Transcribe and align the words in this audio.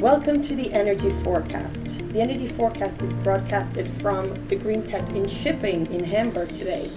Welcome 0.00 0.40
to 0.42 0.54
the 0.54 0.72
Energy 0.72 1.10
Forecast. 1.22 1.98
The 2.12 2.22
Energy 2.22 2.48
Forecast 2.48 3.02
is 3.02 3.12
broadcasted 3.16 3.86
from 4.00 4.46
the 4.48 4.56
Green 4.56 4.82
Tech 4.86 5.06
in 5.10 5.28
Shipping 5.28 5.92
in 5.92 6.02
Hamburg 6.02 6.54
today. 6.54 6.90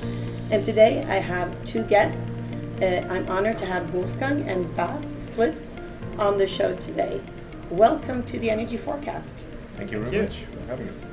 And 0.52 0.64
today 0.64 1.04
I 1.10 1.16
have 1.16 1.52
two 1.66 1.84
guests. 1.84 2.24
Uh, 2.82 3.05
I'm 3.10 3.28
honored 3.28 3.57
to 3.57 3.66
have 3.66 3.93
Wolfgang 3.93 4.47
and 4.47 4.74
Bas 4.74 5.21
Flipse 5.32 5.74
on 6.18 6.38
the 6.38 6.47
show 6.47 6.78
today. 6.78 7.20
Welcome 7.70 8.24
to 8.24 8.39
the 8.39 8.50
Energy 8.50 8.78
Forecast. 8.78 9.43
Thank 9.75 9.92
you 9.92 10.01
very 10.01 10.21
much 10.24 10.38
for 10.38 10.65
having 10.68 10.88
us. 10.88 11.04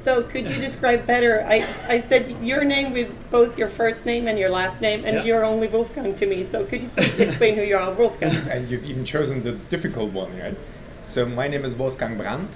So, 0.00 0.22
could 0.22 0.48
you 0.48 0.58
describe 0.58 1.04
better? 1.04 1.44
I, 1.46 1.66
I 1.86 2.00
said 2.00 2.34
your 2.42 2.64
name 2.64 2.94
with 2.94 3.12
both 3.30 3.58
your 3.58 3.68
first 3.68 4.06
name 4.06 4.26
and 4.28 4.38
your 4.38 4.50
last 4.50 4.80
name, 4.80 5.04
and 5.04 5.16
Yeah. 5.16 5.24
you're 5.24 5.44
only 5.44 5.68
Wolfgang 5.68 6.14
to 6.14 6.26
me. 6.26 6.44
So, 6.44 6.64
could 6.64 6.80
you 6.80 6.88
please 6.88 7.18
explain 7.18 7.56
who 7.56 7.62
you 7.62 7.76
are, 7.76 7.92
Wolfgang? 7.92 8.34
And 8.48 8.68
you've 8.70 8.86
even 8.86 9.04
chosen 9.04 9.42
the 9.42 9.52
difficult 9.52 10.12
one, 10.12 10.34
right? 10.38 10.56
So 11.02 11.24
my 11.26 11.48
name 11.48 11.64
is 11.64 11.74
Wolfgang 11.74 12.16
Brand, 12.16 12.48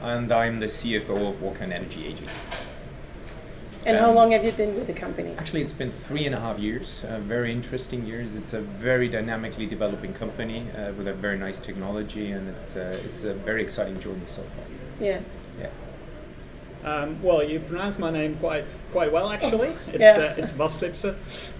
and 0.00 0.30
I'm 0.30 0.60
the 0.60 0.66
CFO 0.66 1.28
of 1.30 1.36
Orcan 1.36 1.72
Energy 1.72 2.06
AG. 2.06 2.22
And 3.84 3.96
how 3.98 4.10
Um, 4.10 4.16
long 4.16 4.32
have 4.32 4.44
you 4.44 4.52
been 4.52 4.74
with 4.74 4.86
the 4.88 4.92
company? 4.92 5.32
Actually, 5.38 5.62
it's 5.62 5.72
been 5.72 5.90
three 5.92 6.26
and 6.26 6.34
a 6.34 6.40
half 6.40 6.58
years, 6.58 7.04
uh, 7.08 7.18
very 7.20 7.52
interesting 7.52 8.04
years. 8.04 8.34
It's 8.34 8.52
a 8.52 8.60
very 8.60 9.08
dynamically 9.08 9.66
developing 9.66 10.12
company 10.12 10.66
uh, 10.76 10.92
with 10.92 11.06
a 11.06 11.12
very 11.12 11.38
nice 11.38 11.58
technology, 11.58 12.30
and 12.32 12.48
it's 12.48 12.76
uh, 12.76 12.98
it's 13.04 13.24
a 13.24 13.34
very 13.34 13.62
exciting 13.62 13.98
journey 14.00 14.26
so 14.26 14.42
far. 14.42 14.64
Yeah. 15.00 15.20
Yeah. 15.60 15.70
Um, 16.84 17.20
well, 17.22 17.42
you 17.42 17.60
pronounce 17.60 17.98
my 17.98 18.10
name 18.10 18.36
quite 18.36 18.64
quite 18.92 19.12
well, 19.12 19.30
actually. 19.30 19.72
It's 19.92 20.00
Yeah. 20.00 20.34
uh, 20.36 20.40
it's 20.40 20.52
Bas 20.52 20.74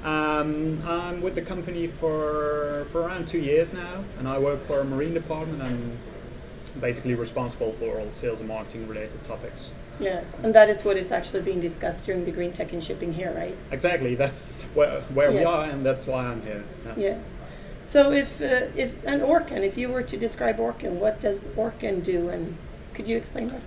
Um, 0.04 0.78
I'm 0.84 1.20
with 1.22 1.34
the 1.34 1.42
company 1.42 1.86
for 1.86 2.86
for 2.90 3.02
around 3.02 3.26
two 3.28 3.38
years 3.40 3.72
now, 3.72 4.04
and 4.18 4.26
I 4.28 4.38
work 4.38 4.64
for 4.66 4.80
a 4.80 4.84
marine 4.84 5.14
department. 5.14 5.62
I'm 5.62 5.98
basically 6.80 7.14
responsible 7.14 7.72
for 7.72 7.98
all 8.00 8.10
sales 8.10 8.40
and 8.40 8.48
marketing 8.48 8.88
related 8.88 9.22
topics. 9.24 9.72
Yeah, 9.98 10.24
and 10.42 10.54
that 10.54 10.68
is 10.68 10.84
what 10.84 10.96
is 10.96 11.10
actually 11.10 11.42
being 11.42 11.60
discussed 11.60 12.04
during 12.04 12.24
the 12.24 12.30
Green 12.30 12.52
Tech 12.52 12.72
and 12.72 12.84
Shipping 12.84 13.14
here, 13.14 13.32
right? 13.34 13.56
Exactly, 13.70 14.14
that's 14.14 14.64
where, 14.74 15.00
where 15.14 15.32
we 15.32 15.42
are, 15.44 15.64
and 15.64 15.84
that's 15.84 16.06
why 16.06 16.26
I'm 16.26 16.42
here. 16.42 16.64
Yeah. 16.84 16.94
Yeah. 16.96 17.18
So 17.82 18.10
if 18.10 18.40
uh, 18.40 18.66
if 18.76 18.92
an 19.06 19.20
Orcan, 19.20 19.62
if 19.62 19.78
you 19.78 19.88
were 19.88 20.02
to 20.02 20.16
describe 20.16 20.58
Orcan, 20.58 20.94
what 20.94 21.20
does 21.20 21.46
Orcan 21.48 22.02
do, 22.02 22.28
and 22.28 22.56
could 22.94 23.06
you 23.06 23.16
explain 23.16 23.48
that? 23.48 23.60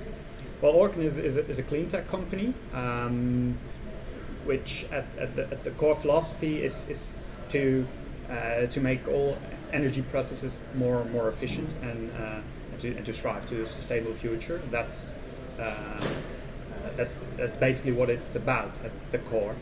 Well, 0.61 0.73
Orcan 0.73 0.99
is, 0.99 1.17
is, 1.17 1.37
a, 1.37 1.47
is 1.47 1.57
a 1.57 1.63
clean 1.63 1.87
tech 1.87 2.07
company, 2.09 2.53
um, 2.73 3.57
which 4.43 4.85
at, 4.91 5.05
at, 5.17 5.35
the, 5.37 5.43
at 5.43 5.63
the 5.63 5.71
core 5.71 5.95
philosophy 5.95 6.61
is, 6.61 6.85
is 6.89 7.29
to 7.49 7.87
uh, 8.29 8.65
to 8.67 8.81
make 8.81 9.07
all 9.07 9.37
energy 9.71 10.01
processes 10.01 10.61
more 10.75 11.05
more 11.05 11.29
efficient 11.29 11.73
and, 11.81 12.11
uh, 12.11 12.41
to, 12.79 12.95
and 12.95 13.05
to 13.05 13.13
strive 13.13 13.45
to 13.47 13.63
a 13.63 13.67
sustainable 13.67 14.13
future. 14.13 14.61
That's 14.71 15.13
uh, 15.59 16.01
that's 16.95 17.25
that's 17.37 17.57
basically 17.57 17.91
what 17.91 18.09
it's 18.09 18.35
about 18.35 18.71
at 18.83 18.91
the 19.11 19.19
core. 19.19 19.55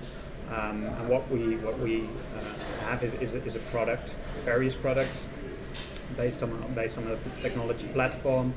Um, 0.49 0.85
and 0.85 1.09
what 1.09 1.29
we 1.29 1.57
what 1.57 1.77
we 1.79 2.03
uh, 2.03 2.85
have 2.85 3.03
is, 3.03 3.15
is, 3.15 3.35
a, 3.35 3.43
is 3.43 3.55
a 3.55 3.59
product, 3.59 4.15
various 4.45 4.75
products 4.75 5.27
based 6.15 6.41
on 6.41 6.73
based 6.73 6.97
on 6.97 7.07
a 7.07 7.17
technology 7.41 7.87
platform, 7.87 8.53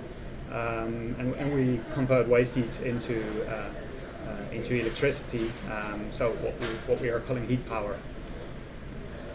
um, 0.53 1.17
and, 1.19 1.35
and 1.35 1.55
we 1.55 1.81
convert 1.95 2.29
waste 2.29 2.55
heat 2.55 2.81
into 2.83 3.21
uh, 3.49 3.71
uh, 4.29 4.53
into 4.53 4.75
electricity. 4.75 5.51
Um, 5.71 6.07
so 6.11 6.31
what 6.31 6.59
we 6.61 6.67
what 6.87 7.01
we 7.01 7.09
are 7.09 7.21
calling 7.21 7.49
heat 7.49 7.69
power. 7.69 7.97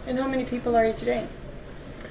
And 0.06 0.18
how 0.18 0.28
many 0.28 0.44
people 0.44 0.76
are 0.76 0.86
you 0.86 0.92
today? 0.92 1.26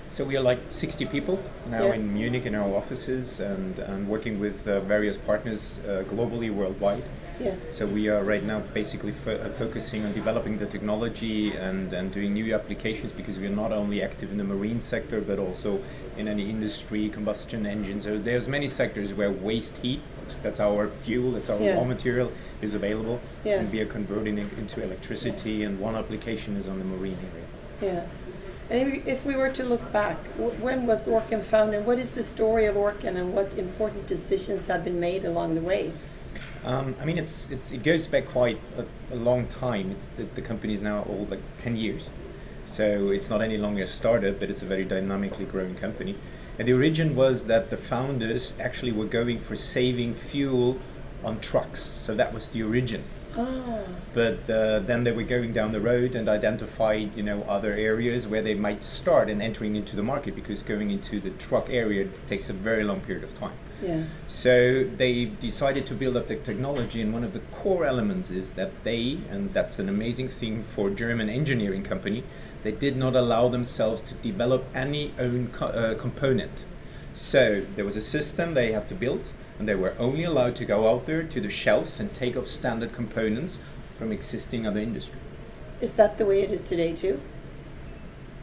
So 0.10 0.24
we 0.24 0.38
are 0.38 0.42
like 0.42 0.60
60 0.70 1.06
people 1.08 1.40
now 1.70 1.88
Yeah. 1.88 1.96
in 1.96 2.14
Munich 2.14 2.46
in 2.46 2.56
our 2.56 2.76
offices, 2.76 3.40
and, 3.40 3.80
and 3.80 4.08
working 4.08 4.40
with 4.40 4.68
uh, 4.68 4.80
various 4.82 5.18
partners 5.18 5.80
uh, 5.88 6.04
globally, 6.10 6.50
worldwide. 6.54 7.04
Yeah. 7.38 7.56
So 7.70 7.86
we 7.86 8.08
are 8.08 8.24
right 8.24 8.44
now 8.46 8.60
basically 8.74 9.12
fo- 9.12 9.36
uh, 9.36 9.50
focusing 9.50 10.06
on 10.06 10.14
developing 10.14 10.58
the 10.58 10.68
technology 10.68 11.52
and, 11.52 11.92
and 11.92 12.10
doing 12.14 12.34
new 12.34 12.54
applications 12.56 13.12
because 13.12 13.38
we 13.40 13.46
are 13.48 13.58
not 13.64 13.74
only 13.74 14.02
active 14.02 14.32
in 14.32 14.38
the 14.38 14.46
marine 14.46 14.80
sector 14.80 15.20
but 15.20 15.38
also 15.38 15.82
in 16.18 16.30
any 16.30 16.50
industry, 16.50 17.10
combustion 17.10 17.66
engines. 17.66 18.06
So 18.06 18.18
there's 18.18 18.48
many 18.48 18.70
sectors 18.70 19.14
where 19.14 19.32
waste 19.32 19.78
heat, 19.80 20.00
that's 20.44 20.62
our 20.62 20.88
fuel, 20.88 21.32
that's 21.32 21.50
our 21.50 21.60
Yeah. 21.60 21.76
raw 21.76 21.84
material, 21.84 22.32
is 22.62 22.74
available, 22.74 23.20
Yeah. 23.44 23.60
and 23.60 23.70
we 23.70 23.82
are 23.82 23.86
converting 23.86 24.38
it 24.38 24.48
into 24.58 24.82
electricity. 24.82 25.64
And 25.64 25.78
one 25.78 25.96
application 25.96 26.56
is 26.56 26.70
on 26.70 26.80
the 26.80 26.86
marine 26.86 27.18
area. 27.82 27.96
Yeah. 27.96 28.06
And 28.70 29.02
if- 29.06 29.26
we 29.26 29.36
were 29.36 29.50
to 29.50 29.64
look 29.64 29.92
back, 29.92 30.18
when 30.60 30.88
was 30.88 31.08
Orcan 31.08 31.44
founded? 31.44 31.86
What 31.86 32.00
is 32.00 32.12
the 32.12 32.24
story 32.24 32.66
of 32.66 32.76
Orcan, 32.76 33.16
and 33.16 33.34
what 33.34 33.54
important 33.58 34.08
decisions 34.08 34.68
have 34.68 34.84
been 34.84 35.00
made 35.00 35.24
along 35.24 35.56
the 35.56 35.62
way? 35.62 35.92
Um, 36.64 36.96
I 37.00 37.06
mean, 37.06 37.20
it's, 37.20 37.52
it's 37.52 37.72
it 37.72 37.84
goes 37.84 38.08
back 38.08 38.26
quite 38.28 38.60
a, 38.78 39.14
a 39.14 39.18
long 39.18 39.46
time. 39.48 39.92
It's 39.92 40.10
the, 40.10 40.24
the 40.24 40.42
company 40.42 40.74
is 40.74 40.82
now 40.82 41.06
old, 41.08 41.30
like 41.30 41.42
ten 41.60 41.76
years, 41.76 42.10
so 42.66 43.12
it's 43.12 43.30
not 43.30 43.42
any 43.44 43.58
longer 43.58 43.84
a 43.84 43.88
startup, 43.88 44.40
but 44.40 44.50
it's 44.50 44.64
a 44.64 44.66
very 44.66 44.84
dynamically 44.84 45.46
growing 45.46 45.76
company. 45.76 46.16
And 46.58 46.68
the 46.68 46.74
origin 46.74 47.16
was 47.16 47.46
that 47.46 47.70
the 47.70 47.78
founders 47.78 48.54
actually 48.60 48.94
were 48.94 49.06
going 49.06 49.38
for 49.40 49.56
saving 49.56 50.16
fuel 50.16 50.80
on 51.24 51.40
trucks, 51.40 51.82
so 51.82 52.16
that 52.16 52.34
was 52.34 52.50
the 52.50 52.64
origin. 52.64 53.04
Ah, 53.38 53.80
But 54.14 54.50
uh, 54.50 54.80
then 54.80 55.04
they 55.04 55.12
were 55.12 55.24
going 55.24 55.52
down 55.52 55.72
the 55.74 55.82
road 55.82 56.16
and 56.16 56.30
identified, 56.30 57.16
you 57.18 57.24
know, 57.24 57.42
other 57.50 57.74
areas 57.74 58.28
where 58.28 58.42
they 58.42 58.56
might 58.56 58.84
start 58.84 59.30
and 59.30 59.42
entering 59.42 59.76
into 59.76 59.96
the 59.96 60.04
market 60.04 60.36
because 60.36 60.64
going 60.64 60.90
into 60.90 61.20
the 61.20 61.32
truck 61.32 61.70
area 61.70 62.08
takes 62.28 62.50
a 62.50 62.54
very 62.54 62.84
long 62.84 63.02
period 63.02 63.24
of 63.26 63.38
time. 63.38 63.58
yeah. 63.84 64.04
So 64.28 64.86
they 64.98 65.26
decided 65.26 65.86
to 65.88 65.94
build 65.94 66.16
up 66.16 66.28
the 66.28 66.38
technology, 66.38 67.02
and 67.02 67.12
one 67.14 67.26
of 67.26 67.34
the 67.34 67.42
core 67.52 67.86
elements 67.86 68.32
is 68.32 68.54
that 68.54 68.72
they, 68.86 69.18
and 69.30 69.54
that's 69.54 69.80
an 69.80 69.90
amazing 69.90 70.30
thing 70.30 70.64
for 70.64 70.90
German 70.90 71.30
engineering 71.30 71.84
company, 71.84 72.24
they 72.64 72.72
did 72.72 72.96
not 72.96 73.16
allow 73.16 73.50
themselves 73.50 74.02
to 74.04 74.14
develop 74.16 74.64
any 74.74 75.12
own 75.20 75.50
co- 75.52 75.68
uh, 75.68 75.96
component. 75.96 76.64
So 77.14 77.64
there 77.76 77.86
was 77.86 77.98
a 77.98 78.02
system 78.02 78.54
they 78.54 78.72
had 78.72 78.88
to 78.88 78.96
build, 78.96 79.24
and 79.60 79.68
they 79.68 79.76
were 79.76 79.96
only 79.98 80.24
allowed 80.24 80.56
to 80.58 80.66
go 80.66 80.90
out 80.90 81.06
there 81.06 81.24
to 81.24 81.42
the 81.42 81.50
shelves 81.50 82.00
and 82.00 82.14
take 82.14 82.36
off 82.36 82.48
standard 82.48 82.94
components 82.94 83.60
from 83.94 84.12
existing 84.12 84.68
other 84.68 84.80
industry. 84.80 85.20
Is 85.82 85.94
that 85.94 86.18
the 86.18 86.26
way 86.26 86.42
it 86.42 86.52
is 86.52 86.64
today 86.64 86.94
too? 86.94 87.22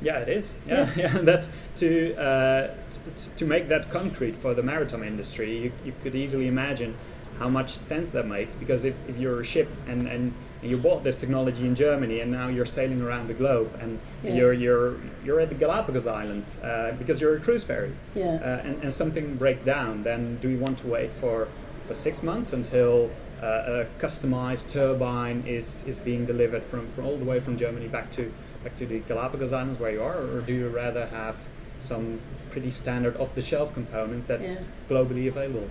Yeah, 0.00 0.18
it 0.18 0.28
is. 0.28 0.54
Yeah, 0.66 0.90
yeah. 0.96 1.18
That's 1.22 1.48
to, 1.76 2.14
uh, 2.16 2.74
t- 2.90 3.30
to 3.36 3.44
make 3.44 3.68
that 3.68 3.90
concrete 3.90 4.36
for 4.36 4.54
the 4.54 4.62
maritime 4.62 5.04
industry. 5.04 5.56
You, 5.58 5.72
you 5.84 5.94
could 6.02 6.14
easily 6.14 6.48
imagine 6.48 6.96
how 7.38 7.48
much 7.48 7.76
sense 7.76 8.10
that 8.10 8.26
makes 8.26 8.54
because 8.54 8.84
if, 8.84 8.94
if 9.08 9.16
you're 9.16 9.40
a 9.40 9.44
ship 9.44 9.68
and, 9.86 10.08
and, 10.08 10.34
and 10.51 10.51
you 10.62 10.78
bought 10.78 11.02
this 11.02 11.18
technology 11.18 11.66
in 11.66 11.74
Germany 11.74 12.20
and 12.20 12.30
now 12.30 12.48
you're 12.48 12.64
sailing 12.66 13.02
around 13.02 13.26
the 13.26 13.34
globe 13.34 13.70
and 13.80 13.98
Yeah. 14.22 14.34
you're 14.34 14.52
you're 14.52 14.94
you're 15.24 15.40
at 15.40 15.48
the 15.48 15.54
Galapagos 15.56 16.06
Islands 16.06 16.58
uh, 16.60 16.94
because 16.98 17.20
you're 17.20 17.36
a 17.36 17.40
cruise 17.40 17.64
ferry 17.64 17.92
Yeah. 18.14 18.36
uh, 18.42 18.66
and, 18.68 18.82
and 18.84 18.92
something 18.94 19.36
breaks 19.36 19.64
down, 19.64 20.02
then 20.04 20.38
do 20.40 20.48
you 20.48 20.58
want 20.58 20.78
to 20.78 20.86
wait 20.86 21.12
for, 21.12 21.48
for 21.86 21.94
six 21.94 22.22
months 22.22 22.52
until 22.52 23.10
uh, 23.42 23.46
a 23.82 23.86
customized 23.98 24.68
turbine 24.68 25.42
is, 25.46 25.84
is 25.84 25.98
being 25.98 26.26
delivered 26.26 26.62
from, 26.62 26.86
from 26.92 27.06
all 27.06 27.16
the 27.16 27.24
way 27.24 27.40
from 27.40 27.56
Germany 27.56 27.88
back 27.88 28.10
to 28.12 28.32
back 28.62 28.76
to 28.76 28.86
the 28.86 29.00
Galapagos 29.00 29.52
Islands 29.52 29.80
where 29.80 29.90
you 29.90 30.02
are, 30.02 30.18
or 30.22 30.40
do 30.40 30.52
you 30.52 30.68
rather 30.68 31.06
have 31.06 31.36
some 31.80 32.20
pretty 32.52 32.70
standard 32.70 33.16
off-the-shelf 33.16 33.74
components 33.74 34.26
that's 34.28 34.48
Yeah. 34.62 34.66
globally 34.88 35.26
available? 35.26 35.68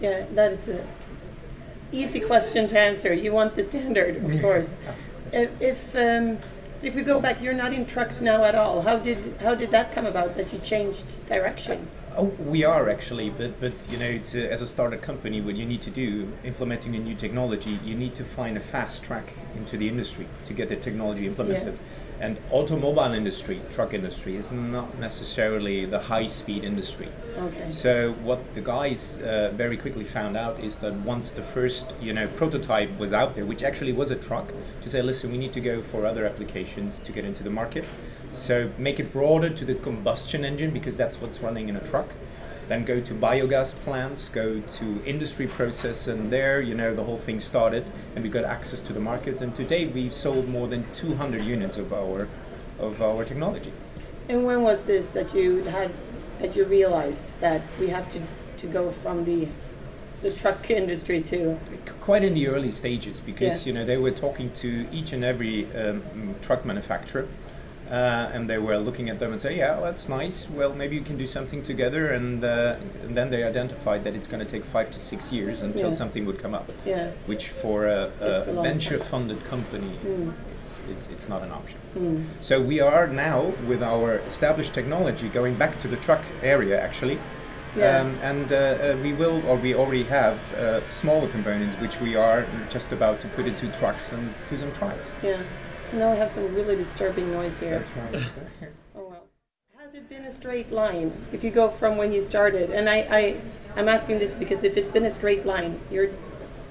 Yeah, 0.00 0.24
that 0.34 0.52
is 0.52 0.68
a 0.68 0.82
easy 1.92 2.20
question 2.20 2.68
to 2.68 2.78
answer. 2.78 3.12
You 3.12 3.32
want 3.32 3.54
the 3.54 3.62
standard, 3.62 4.16
of 4.16 4.40
course. 4.40 4.76
If 5.32 5.50
if, 5.60 5.94
um, 5.96 6.38
if 6.82 6.94
we 6.94 7.02
go 7.02 7.20
back, 7.20 7.42
you're 7.42 7.54
not 7.54 7.72
in 7.72 7.86
trucks 7.86 8.20
now 8.20 8.44
at 8.44 8.54
all. 8.54 8.82
How 8.82 8.98
did 8.98 9.18
how 9.40 9.54
did 9.54 9.70
that 9.72 9.92
come 9.92 10.06
about 10.06 10.36
that 10.36 10.52
you 10.52 10.58
changed 10.60 11.26
direction? 11.26 11.86
Oh, 12.16 12.32
we 12.38 12.64
are 12.64 12.88
actually, 12.88 13.30
but 13.30 13.60
but 13.60 13.72
you 13.90 13.98
know, 13.98 14.18
to, 14.18 14.48
as 14.50 14.62
a 14.62 14.66
startup 14.66 15.02
company, 15.02 15.40
what 15.40 15.56
you 15.56 15.66
need 15.66 15.82
to 15.82 15.90
do, 15.90 16.32
implementing 16.44 16.94
a 16.96 16.98
new 16.98 17.14
technology, 17.14 17.78
you 17.84 17.94
need 17.94 18.14
to 18.14 18.24
find 18.24 18.56
a 18.56 18.60
fast 18.60 19.02
track 19.04 19.34
into 19.56 19.76
the 19.76 19.88
industry 19.88 20.26
to 20.46 20.52
get 20.54 20.68
the 20.68 20.76
technology 20.76 21.26
implemented. 21.26 21.78
And 22.20 22.36
automobile 22.50 23.12
industry, 23.12 23.60
truck 23.70 23.94
industry, 23.94 24.36
is 24.36 24.50
not 24.50 24.98
necessarily 24.98 25.84
the 25.84 26.00
high-speed 26.00 26.64
industry. 26.64 27.08
Okay. 27.38 27.70
So 27.70 28.14
what 28.24 28.54
the 28.54 28.60
guys 28.60 29.20
uh, 29.20 29.52
very 29.54 29.76
quickly 29.76 30.04
found 30.04 30.36
out 30.36 30.58
is 30.58 30.76
that 30.76 30.94
once 30.94 31.30
the 31.30 31.42
first, 31.42 31.94
you 32.00 32.12
know, 32.12 32.26
prototype 32.26 32.98
was 32.98 33.12
out 33.12 33.36
there, 33.36 33.46
which 33.46 33.62
actually 33.62 33.92
was 33.92 34.10
a 34.10 34.16
truck, 34.16 34.52
to 34.82 34.88
say, 34.88 35.00
listen, 35.00 35.30
we 35.30 35.38
need 35.38 35.52
to 35.52 35.60
go 35.60 35.80
for 35.80 36.04
other 36.06 36.26
applications 36.26 36.98
to 37.00 37.12
get 37.12 37.24
into 37.24 37.44
the 37.44 37.50
market. 37.50 37.84
So 38.32 38.70
make 38.78 38.98
it 38.98 39.12
broader 39.12 39.50
to 39.50 39.64
the 39.64 39.76
combustion 39.76 40.44
engine 40.44 40.72
because 40.72 40.96
that's 40.96 41.20
what's 41.20 41.40
running 41.40 41.68
in 41.68 41.76
a 41.76 41.86
truck. 41.86 42.14
Then 42.68 42.84
go 42.84 43.00
to 43.00 43.14
biogas 43.14 43.74
plants, 43.76 44.28
go 44.28 44.60
to 44.60 45.02
industry 45.06 45.46
process, 45.46 46.06
and 46.06 46.30
there, 46.30 46.60
you 46.60 46.74
know, 46.74 46.94
the 46.94 47.02
whole 47.02 47.16
thing 47.16 47.40
started, 47.40 47.90
and 48.14 48.22
we 48.22 48.28
got 48.28 48.44
access 48.44 48.80
to 48.82 48.92
the 48.92 49.00
market. 49.00 49.40
And 49.40 49.56
today, 49.56 49.86
we've 49.86 50.12
sold 50.12 50.48
more 50.48 50.68
than 50.68 50.84
200 50.92 51.42
units 51.42 51.76
of 51.78 51.92
our 51.92 52.28
of 52.78 53.02
our 53.02 53.24
technology. 53.24 53.72
And 54.28 54.44
when 54.44 54.62
was 54.62 54.82
this 54.82 55.06
that 55.06 55.34
you 55.34 55.62
had 55.64 55.90
that 56.40 56.54
you 56.54 56.64
realized 56.64 57.40
that 57.40 57.62
we 57.80 57.88
have 57.88 58.08
to 58.10 58.20
to 58.58 58.66
go 58.66 58.90
from 58.90 59.24
the 59.24 59.48
the 60.22 60.32
truck 60.32 60.68
industry 60.70 61.22
to 61.22 61.56
quite 62.00 62.22
in 62.24 62.34
the 62.34 62.48
early 62.48 62.72
stages 62.72 63.20
because 63.20 63.66
Yeah. 63.66 63.72
you 63.72 63.78
know 63.78 63.84
they 63.86 63.96
were 63.96 64.10
talking 64.10 64.50
to 64.52 64.86
each 64.92 65.12
and 65.12 65.24
every 65.24 65.66
um, 65.76 66.02
truck 66.42 66.64
manufacturer 66.64 67.26
uh, 67.90 68.30
and 68.34 68.48
they 68.50 68.58
were 68.58 68.76
looking 68.78 69.08
at 69.08 69.18
them 69.18 69.32
and 69.32 69.40
say 69.40 69.56
yeah 69.56 69.72
well, 69.76 69.84
that's 69.90 70.08
nice 70.08 70.48
well 70.50 70.72
maybe 70.74 70.94
you 70.96 71.02
can 71.02 71.16
do 71.16 71.26
something 71.26 71.62
together 71.62 72.10
and, 72.10 72.44
uh, 72.44 72.76
and 73.04 73.16
then 73.16 73.30
they 73.30 73.42
identified 73.44 74.04
that 74.04 74.14
it's 74.14 74.26
going 74.26 74.44
to 74.44 74.50
take 74.50 74.64
five 74.64 74.90
to 74.90 74.98
six 74.98 75.32
years 75.32 75.60
until 75.62 75.88
Yeah. 75.90 75.94
something 76.02 76.26
would 76.26 76.38
come 76.38 76.54
up 76.54 76.70
yeah. 76.84 77.10
which 77.26 77.48
for 77.48 77.86
a, 77.86 78.10
a 78.20 78.30
a 78.50 78.62
venture 78.62 78.98
funded 78.98 79.44
company 79.44 79.92
Mm. 80.04 80.32
it's, 80.58 80.80
it's, 80.90 81.08
it's 81.08 81.28
not 81.28 81.42
an 81.42 81.50
option 81.50 81.78
Mm. 81.96 82.24
so 82.42 82.60
we 82.60 82.80
are 82.80 83.06
now 83.06 83.40
with 83.66 83.82
our 83.82 84.16
established 84.32 84.74
technology 84.74 85.28
going 85.28 85.54
back 85.54 85.78
to 85.78 85.88
the 85.88 85.96
truck 85.96 86.22
area 86.42 86.78
actually. 86.80 87.18
Yeah. 87.76 88.00
Um, 88.00 88.18
and 88.22 88.50
uh, 88.52 88.56
uh, 88.56 88.96
we 89.02 89.12
will, 89.12 89.38
or 89.46 89.56
we 89.56 89.74
already 89.74 90.04
have, 90.04 90.38
uh, 90.54 90.80
smaller 90.90 91.28
components 91.28 91.74
which 91.82 92.00
we 92.00 92.16
are 92.16 92.46
just 92.70 92.92
about 92.92 93.20
to 93.20 93.28
put 93.28 93.46
into 93.46 93.66
trucks 93.80 94.10
and 94.12 94.32
do 94.50 94.56
some 94.56 94.72
trials. 94.72 95.04
Yeah. 95.22 95.42
Now 95.92 96.12
I 96.12 96.14
have 96.16 96.30
some 96.30 96.54
really 96.54 96.76
disturbing 96.76 97.32
noise 97.32 97.58
here. 97.58 97.70
That's 97.78 97.90
right. 97.96 98.30
Oh 98.96 99.06
well. 99.08 99.24
Has 99.78 99.94
it 99.94 100.08
been 100.08 100.24
a 100.24 100.32
straight 100.32 100.70
line 100.70 101.12
if 101.32 101.44
you 101.44 101.50
go 101.50 101.70
from 101.70 101.96
when 101.96 102.12
you 102.12 102.20
started? 102.20 102.70
And 102.70 102.88
I, 102.90 102.96
I 103.10 103.40
I'm 103.76 103.88
asking 103.88 104.18
this 104.18 104.34
because 104.34 104.64
if 104.64 104.76
it's 104.76 104.88
been 104.88 105.04
a 105.04 105.10
straight 105.10 105.46
line, 105.46 105.78
you're 105.90 106.08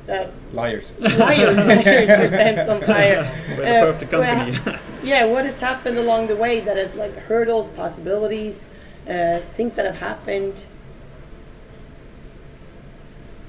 uh, 0.10 0.28
Liars. 0.54 0.92
liars, 1.00 1.58
liars, 1.72 2.08
your 2.10 2.30
pants 2.30 2.70
on 2.70 2.82
fire. 2.82 3.34
We're 3.50 3.56
the 3.66 3.78
Uh, 3.80 3.86
perfect 3.94 4.12
well, 4.14 4.80
yeah, 5.04 5.26
what 5.26 5.46
has 5.46 5.60
happened 5.60 5.98
along 5.98 6.28
the 6.28 6.36
way 6.36 6.60
that 6.62 6.78
has 6.78 6.96
like 6.96 7.16
hurdles, 7.16 7.72
possibilities, 7.72 8.70
uh, 9.10 9.40
things 9.56 9.74
that 9.76 9.86
have 9.86 9.98
happened? 9.98 10.66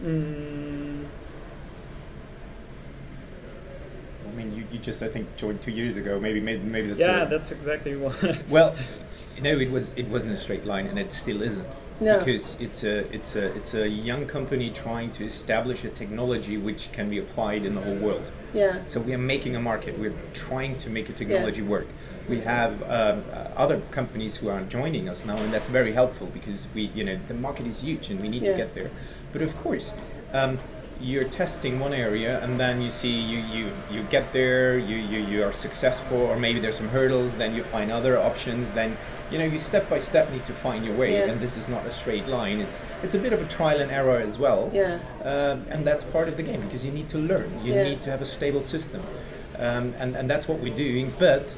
Mm, 0.05 1.05
I 4.29 4.37
mean, 4.37 4.55
you, 4.71 4.77
you 4.77 4.83
just, 4.83 5.03
I 5.03 5.09
think, 5.09 5.37
joined 5.37 5.63
two 5.63 5.71
years 5.71 5.97
ago. 5.97 6.19
Maybe, 6.21 6.41
maybe, 6.41 6.63
maybe 6.63 6.89
that's 6.89 7.01
yeah, 7.01 7.25
it. 7.25 7.31
that's 7.31 7.51
exactly 7.51 7.97
why. 7.97 8.39
Well, 8.49 8.75
no, 9.41 9.51
it 9.59 9.71
was 9.71 9.93
it 9.97 10.09
wasn't 10.09 10.33
a 10.33 10.37
straight 10.37 10.65
line, 10.67 10.87
and 10.87 10.99
it 10.99 11.13
still 11.13 11.43
isn't. 11.43 11.67
No. 12.01 12.19
Because 12.19 12.57
it's 12.61 12.85
a 12.85 13.13
it's 13.13 13.35
a 13.37 13.47
it's 13.57 13.75
a 13.75 13.89
young 13.89 14.27
company 14.27 14.71
trying 14.71 15.11
to 15.13 15.25
establish 15.25 15.85
a 15.85 15.91
technology 15.91 16.57
which 16.57 16.93
can 16.93 17.11
be 17.11 17.19
applied 17.19 17.65
in 17.65 17.75
the 17.75 17.81
whole 17.81 17.97
world. 17.97 18.31
Yeah. 18.55 18.79
So 18.87 19.01
we 19.01 19.13
are 19.15 19.19
making 19.19 19.57
a 19.57 19.61
market. 19.61 19.99
We're 19.99 20.15
trying 20.33 20.79
to 20.79 20.91
make 20.91 21.09
a 21.09 21.13
technology 21.13 21.63
work. 21.63 21.87
We 22.29 22.41
have 22.41 22.83
um, 22.83 23.25
uh, 23.33 23.51
other 23.57 23.81
companies 23.91 24.37
who 24.37 24.49
are 24.49 24.61
joining 24.63 25.09
us 25.09 25.25
now, 25.25 25.37
and 25.37 25.53
that's 25.53 25.69
very 25.69 25.93
helpful 25.93 26.27
because 26.29 26.67
we, 26.75 26.83
you 26.95 27.05
know, 27.05 27.19
the 27.27 27.35
market 27.35 27.67
is 27.67 27.83
huge 27.83 28.11
and 28.11 28.21
we 28.21 28.29
need 28.29 28.43
Yeah. 28.43 28.53
to 28.53 28.57
get 28.57 28.75
there. 28.75 28.91
But 29.33 29.43
of 29.43 29.57
course, 29.59 29.95
um, 30.33 30.59
you're 31.01 31.25
testing 31.25 31.79
one 31.79 31.93
area, 31.93 32.43
and 32.43 32.59
then 32.59 32.83
you 32.83 32.91
see 32.91 33.11
you 33.13 33.39
you, 33.39 33.73
you 33.91 34.03
get 34.05 34.33
there, 34.33 34.79
you, 34.79 34.97
you 34.97 35.21
you 35.21 35.45
are 35.45 35.53
successful, 35.53 36.17
or 36.19 36.37
maybe 36.39 36.59
there's 36.61 36.77
some 36.77 36.89
hurdles. 36.89 37.37
Then 37.37 37.55
you 37.55 37.63
find 37.63 37.91
other 37.93 38.19
options. 38.19 38.73
Then 38.73 38.97
you 39.31 39.39
know 39.39 39.45
you 39.45 39.59
step 39.59 39.89
by 39.89 39.99
step 40.01 40.31
need 40.33 40.45
to 40.47 40.53
find 40.53 40.85
your 40.85 40.97
way, 40.97 41.13
Yeah. 41.13 41.31
and 41.31 41.41
this 41.41 41.57
is 41.57 41.69
not 41.69 41.87
a 41.87 41.91
straight 41.93 42.27
line. 42.27 42.59
It's 42.61 42.85
it's 43.03 43.15
a 43.15 43.19
bit 43.19 43.33
of 43.33 43.41
a 43.41 43.47
trial 43.47 43.81
and 43.81 43.91
error 43.91 44.19
as 44.19 44.39
well. 44.39 44.71
Yeah. 44.75 44.99
Um, 45.23 45.65
and 45.71 45.87
that's 45.87 46.03
part 46.05 46.29
of 46.29 46.37
the 46.37 46.43
game 46.43 46.61
because 46.63 46.85
you 46.85 46.91
need 46.93 47.09
to 47.11 47.19
learn. 47.19 47.49
You 47.65 47.75
Yeah. 47.75 47.85
need 47.85 48.03
to 48.03 48.11
have 48.11 48.21
a 48.23 48.27
stable 48.27 48.63
system, 48.63 49.03
um, 49.59 49.95
and 49.99 50.17
and 50.17 50.29
that's 50.29 50.49
what 50.49 50.59
we're 50.61 50.75
doing. 50.75 51.13
But 51.19 51.55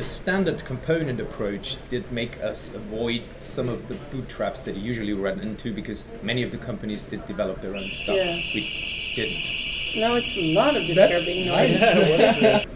the 0.00 0.06
standard 0.06 0.64
component 0.64 1.20
approach 1.20 1.76
did 1.90 2.10
make 2.10 2.40
us 2.42 2.74
avoid 2.74 3.22
some 3.38 3.68
of 3.68 3.86
the 3.88 3.94
bootstraps 4.10 4.62
that 4.62 4.74
you 4.74 4.80
usually 4.80 5.12
run 5.12 5.38
into 5.40 5.74
because 5.74 6.06
many 6.22 6.42
of 6.42 6.50
the 6.50 6.56
companies 6.56 7.02
did 7.02 7.26
develop 7.26 7.60
their 7.60 7.76
own 7.76 7.90
stuff. 7.90 8.16
Yeah. 8.16 8.36
We 8.54 9.12
didn't. 9.14 10.00
Now 10.00 10.14
it's 10.14 10.34
a 10.34 10.54
lot 10.54 10.74
of 10.74 10.86
disturbing 10.86 11.48
nice. 11.48 11.72
noise. 11.72 11.80
Yeah, 11.82 11.98
what 12.10 12.20
is 12.20 12.40
this? 12.40 12.66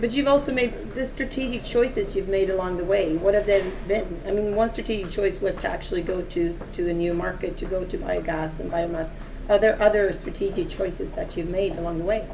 But 0.00 0.12
you've 0.12 0.28
also 0.28 0.50
made 0.50 0.94
the 0.94 1.04
strategic 1.04 1.62
choices 1.62 2.16
you've 2.16 2.28
made 2.28 2.48
along 2.48 2.78
the 2.78 2.86
way. 2.86 3.16
What 3.16 3.34
have 3.34 3.44
they 3.44 3.70
been? 3.86 4.22
I 4.26 4.30
mean, 4.30 4.56
one 4.56 4.70
strategic 4.70 5.12
choice 5.12 5.42
was 5.42 5.58
to 5.58 5.68
actually 5.68 6.00
go 6.00 6.22
to, 6.22 6.58
to 6.72 6.88
a 6.88 6.94
new 6.94 7.12
market, 7.12 7.58
to 7.58 7.66
go 7.66 7.84
to 7.84 7.98
biogas 7.98 8.60
and 8.60 8.72
biomass. 8.72 9.12
Are 9.50 9.58
there 9.58 9.76
other 9.78 10.10
strategic 10.14 10.70
choices 10.70 11.10
that 11.10 11.36
you've 11.36 11.50
made 11.50 11.76
along 11.76 11.98
the 11.98 12.04
way? 12.06 12.26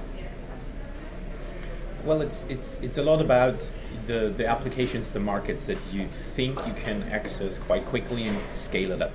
Well, 2.04 2.22
it's 2.22 2.44
it's 2.44 2.78
it's 2.80 2.98
a 2.98 3.02
lot 3.02 3.20
about 3.20 3.68
the 4.08 4.32
the 4.36 4.46
applications, 4.46 5.12
the 5.12 5.20
markets 5.20 5.66
that 5.66 5.78
you 5.92 6.08
think 6.08 6.66
you 6.66 6.74
can 6.84 7.02
access 7.18 7.60
quite 7.60 7.84
quickly 7.86 8.24
and 8.24 8.36
scale 8.50 8.90
it 8.90 9.00
up. 9.02 9.12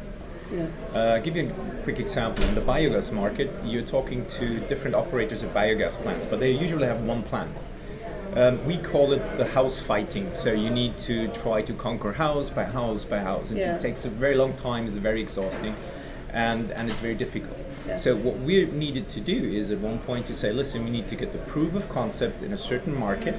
Yeah. 0.51 0.67
Uh, 0.93 1.19
give 1.19 1.35
you 1.35 1.49
a 1.49 1.83
quick 1.83 1.99
example. 1.99 2.45
In 2.45 2.55
the 2.55 2.61
biogas 2.61 3.11
market, 3.11 3.49
you're 3.65 3.89
talking 3.97 4.25
to 4.37 4.59
different 4.71 4.95
operators 4.95 5.43
of 5.43 5.49
biogas 5.53 5.97
plants, 6.03 6.25
but 6.27 6.39
they 6.39 6.51
usually 6.51 6.87
have 6.87 7.01
one 7.03 7.23
plant. 7.23 7.51
Um, 8.35 8.63
we 8.65 8.77
call 8.77 9.13
it 9.13 9.21
the 9.37 9.45
house 9.45 9.79
fighting. 9.79 10.33
So 10.33 10.51
you 10.51 10.69
need 10.69 10.97
to 11.09 11.27
try 11.29 11.61
to 11.63 11.73
conquer 11.73 12.13
house 12.13 12.49
by 12.49 12.65
house 12.65 13.03
by 13.03 13.19
house. 13.19 13.49
And 13.51 13.59
Yeah. 13.59 13.75
It 13.75 13.79
takes 13.79 14.05
a 14.05 14.09
very 14.09 14.35
long 14.35 14.53
time, 14.55 14.85
it's 14.87 14.95
very 14.95 15.21
exhausting, 15.21 15.75
and, 16.31 16.71
and 16.71 16.89
it's 16.89 16.99
very 16.99 17.15
difficult. 17.15 17.57
Yeah. 17.87 17.95
So 17.97 18.15
what 18.15 18.37
we 18.39 18.65
needed 18.65 19.07
to 19.09 19.19
do 19.19 19.37
is 19.59 19.71
at 19.71 19.79
one 19.79 19.99
point 19.99 20.25
to 20.27 20.33
say, 20.33 20.51
listen, 20.51 20.83
we 20.83 20.91
need 20.91 21.07
to 21.09 21.15
get 21.15 21.31
the 21.31 21.43
proof 21.53 21.75
of 21.75 21.89
concept 21.89 22.41
in 22.41 22.53
a 22.53 22.57
certain 22.57 22.97
market, 22.97 23.35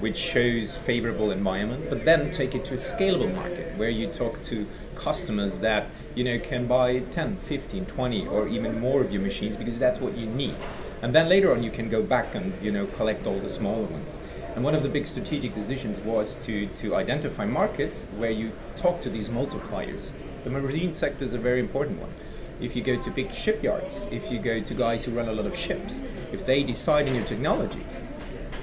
which 0.00 0.16
shows 0.16 0.76
favorable 0.76 1.30
environment, 1.30 1.88
but 1.88 2.04
then 2.04 2.30
take 2.30 2.54
it 2.54 2.64
to 2.66 2.74
a 2.74 2.76
scalable 2.76 3.32
market 3.34 3.76
where 3.76 3.90
you 3.90 4.06
talk 4.06 4.40
to 4.42 4.66
customers 4.94 5.60
that 5.60 5.86
you 6.14 6.24
know 6.24 6.38
can 6.38 6.66
buy 6.66 6.98
10, 6.98 7.36
15, 7.38 7.86
20 7.86 8.26
or 8.26 8.48
even 8.48 8.78
more 8.80 9.00
of 9.00 9.12
your 9.12 9.22
machines 9.22 9.56
because 9.56 9.78
that's 9.78 10.00
what 10.00 10.16
you 10.16 10.26
need. 10.26 10.56
And 11.02 11.14
then 11.14 11.28
later 11.28 11.52
on 11.52 11.62
you 11.62 11.70
can 11.70 11.88
go 11.88 12.02
back 12.02 12.34
and 12.34 12.52
you 12.62 12.70
know 12.70 12.86
collect 12.86 13.26
all 13.26 13.38
the 13.38 13.50
smaller 13.50 13.84
ones. 13.84 14.20
And 14.54 14.64
one 14.64 14.74
of 14.74 14.82
the 14.82 14.88
big 14.88 15.04
strategic 15.04 15.52
decisions 15.52 16.00
was 16.00 16.36
to, 16.36 16.66
to 16.66 16.96
identify 16.96 17.44
markets 17.44 18.08
where 18.16 18.30
you 18.30 18.52
talk 18.74 19.02
to 19.02 19.10
these 19.10 19.28
multipliers. 19.28 20.12
The 20.44 20.50
marine 20.50 20.94
sector 20.94 21.24
is 21.24 21.34
a 21.34 21.38
very 21.38 21.60
important 21.60 22.00
one. 22.00 22.10
If 22.58 22.74
you 22.74 22.82
go 22.82 22.96
to 22.96 23.10
big 23.10 23.34
shipyards, 23.34 24.08
if 24.10 24.30
you 24.30 24.38
go 24.38 24.60
to 24.60 24.72
guys 24.72 25.04
who 25.04 25.10
run 25.10 25.28
a 25.28 25.32
lot 25.32 25.44
of 25.44 25.54
ships, 25.54 26.00
if 26.32 26.46
they 26.46 26.62
decide 26.62 27.06
in 27.06 27.14
your 27.14 27.24
technology 27.26 27.84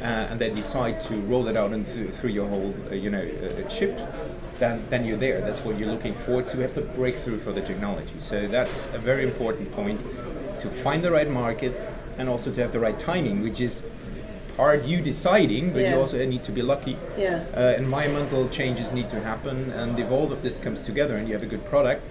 uh, 0.04 0.28
and 0.30 0.40
they 0.40 0.50
decide 0.50 1.00
to 1.02 1.16
roll 1.22 1.48
it 1.48 1.58
out 1.58 1.72
and 1.72 1.88
through, 1.88 2.12
through 2.12 2.32
your 2.32 2.48
whole, 2.48 2.74
uh, 2.92 2.94
you 2.94 3.10
know, 3.10 3.22
uh, 3.24 3.70
ship, 3.70 3.98
then 4.60 4.84
then 4.90 5.06
you're 5.06 5.18
there. 5.18 5.42
That's 5.42 5.62
what 5.62 5.80
you're 5.80 5.90
looking 5.90 6.14
for 6.14 6.42
to 6.44 6.60
have 6.60 6.76
the 6.76 6.82
breakthrough 6.82 7.40
for 7.40 7.52
the 7.52 7.62
technology. 7.62 8.16
So 8.20 8.48
that's 8.48 8.90
a 8.90 8.98
very 9.00 9.24
important 9.24 9.72
point 9.72 10.00
to 10.60 10.70
find 10.70 11.04
the 11.04 11.12
right 11.12 11.30
market 11.30 11.74
and 12.18 12.30
also 12.30 12.52
to 12.52 12.62
have 12.62 12.72
the 12.72 12.80
right 12.80 13.00
timing, 13.00 13.42
which 13.42 13.60
is 13.62 13.84
part 14.58 14.84
you 14.86 15.02
deciding, 15.02 15.74
but 15.74 15.82
Yeah. 15.82 15.94
you 15.94 16.00
also 16.00 16.24
need 16.26 16.44
to 16.44 16.52
be 16.52 16.62
lucky. 16.62 16.98
Yeah. 17.18 17.44
Uh, 17.56 17.74
environmental 17.78 18.48
changes 18.50 18.92
need 18.92 19.10
to 19.10 19.20
happen, 19.20 19.72
and 19.72 19.98
if 19.98 20.12
all 20.12 20.32
of 20.32 20.42
this 20.44 20.60
comes 20.60 20.84
together 20.84 21.16
and 21.16 21.28
you 21.28 21.34
have 21.34 21.44
a 21.44 21.48
good 21.48 21.66
product, 21.66 22.02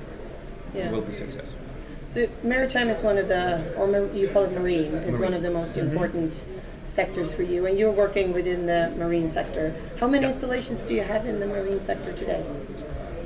Yeah. 0.74 0.88
you 0.88 0.94
will 0.94 1.02
be 1.02 1.12
successful. 1.12 1.58
So 2.06 2.26
maritime 2.42 2.90
is 2.90 3.00
one 3.00 3.16
of 3.16 3.28
the, 3.28 3.62
or 3.76 3.86
you 4.12 4.28
call 4.28 4.44
it 4.44 4.52
marine, 4.52 4.92
is 5.06 5.16
one 5.16 5.34
of 5.34 5.42
the 5.42 5.50
most 5.50 5.76
important 5.78 6.44
sectors 6.86 7.32
for 7.32 7.42
you, 7.42 7.66
and 7.66 7.78
you're 7.78 7.90
working 7.90 8.32
within 8.32 8.66
the 8.66 8.92
marine 8.96 9.28
sector. 9.30 9.74
How 9.98 10.08
many 10.08 10.26
installations 10.26 10.80
do 10.82 10.94
you 10.94 11.02
have 11.02 11.26
in 11.26 11.40
the 11.40 11.46
marine 11.46 11.80
sector 11.80 12.12
today? 12.12 12.44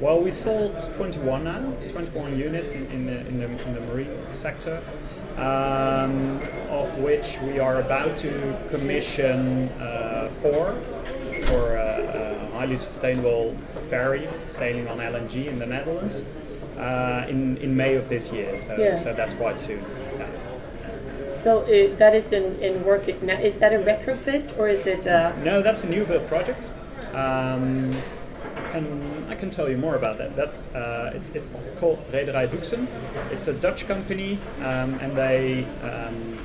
Well, 0.01 0.21
we 0.21 0.31
sold 0.31 0.79
21 0.95 1.45
now, 1.45 1.73
21 1.89 2.39
units 2.39 2.73
in, 2.73 2.85
in, 2.87 3.07
the, 3.07 3.19
in, 3.27 3.39
the, 3.39 3.47
in 3.47 3.75
the 3.75 3.81
marine 3.81 4.15
sector, 4.31 4.83
um, 5.39 6.39
of 6.69 6.99
which 6.99 7.39
we 7.41 7.59
are 7.59 7.81
about 7.81 8.15
to 8.19 8.59
commission 8.69 9.71
uh, 9.81 10.29
four 10.43 10.79
for 11.45 11.77
a, 11.77 12.49
a 12.51 12.51
highly 12.53 12.77
sustainable 12.77 13.57
ferry 13.89 14.29
sailing 14.49 14.87
on 14.89 14.99
LNG 14.99 15.47
in 15.47 15.59
the 15.59 15.67
Netherlands 15.67 16.27
uh, 16.77 17.25
in, 17.29 17.57
in 17.59 17.75
May 17.75 17.95
of 17.95 18.09
this 18.11 18.31
year. 18.33 18.57
So, 18.59 18.77
Yeah. 18.77 18.97
so 18.97 19.15
that's 19.15 19.33
quite 19.33 19.59
soon. 19.59 19.83
Yeah. 20.19 20.25
So 21.43 21.62
uh, 21.62 21.97
that 21.97 22.14
is 22.14 22.33
in, 22.33 22.59
in 22.61 22.85
work 22.85 23.23
now. 23.23 23.38
Is 23.38 23.57
that 23.57 23.73
a 23.73 23.78
retrofit 23.78 24.59
or 24.59 24.69
is 24.69 24.87
it? 24.87 25.07
Uh, 25.07 25.33
No, 25.45 25.62
that's 25.62 25.85
a 25.85 25.88
new 25.88 26.05
build 26.05 26.26
project. 26.26 26.71
Um, 27.14 27.93
can, 28.73 29.26
I 29.28 29.35
can 29.35 29.50
tell 29.50 29.69
you 29.71 29.76
more 29.76 29.97
about 29.97 30.19
that. 30.19 30.35
That's 30.37 30.69
uh, 30.75 31.12
it's, 31.14 31.31
it's 31.31 31.71
called 31.78 31.99
Rederij 32.12 32.49
Doeksen. 32.49 32.87
It's 33.31 33.49
a 33.49 33.52
Dutch 33.52 33.87
company, 33.87 34.38
um, 34.61 34.95
and 35.00 35.16
they 35.16 35.64
um, 35.83 36.38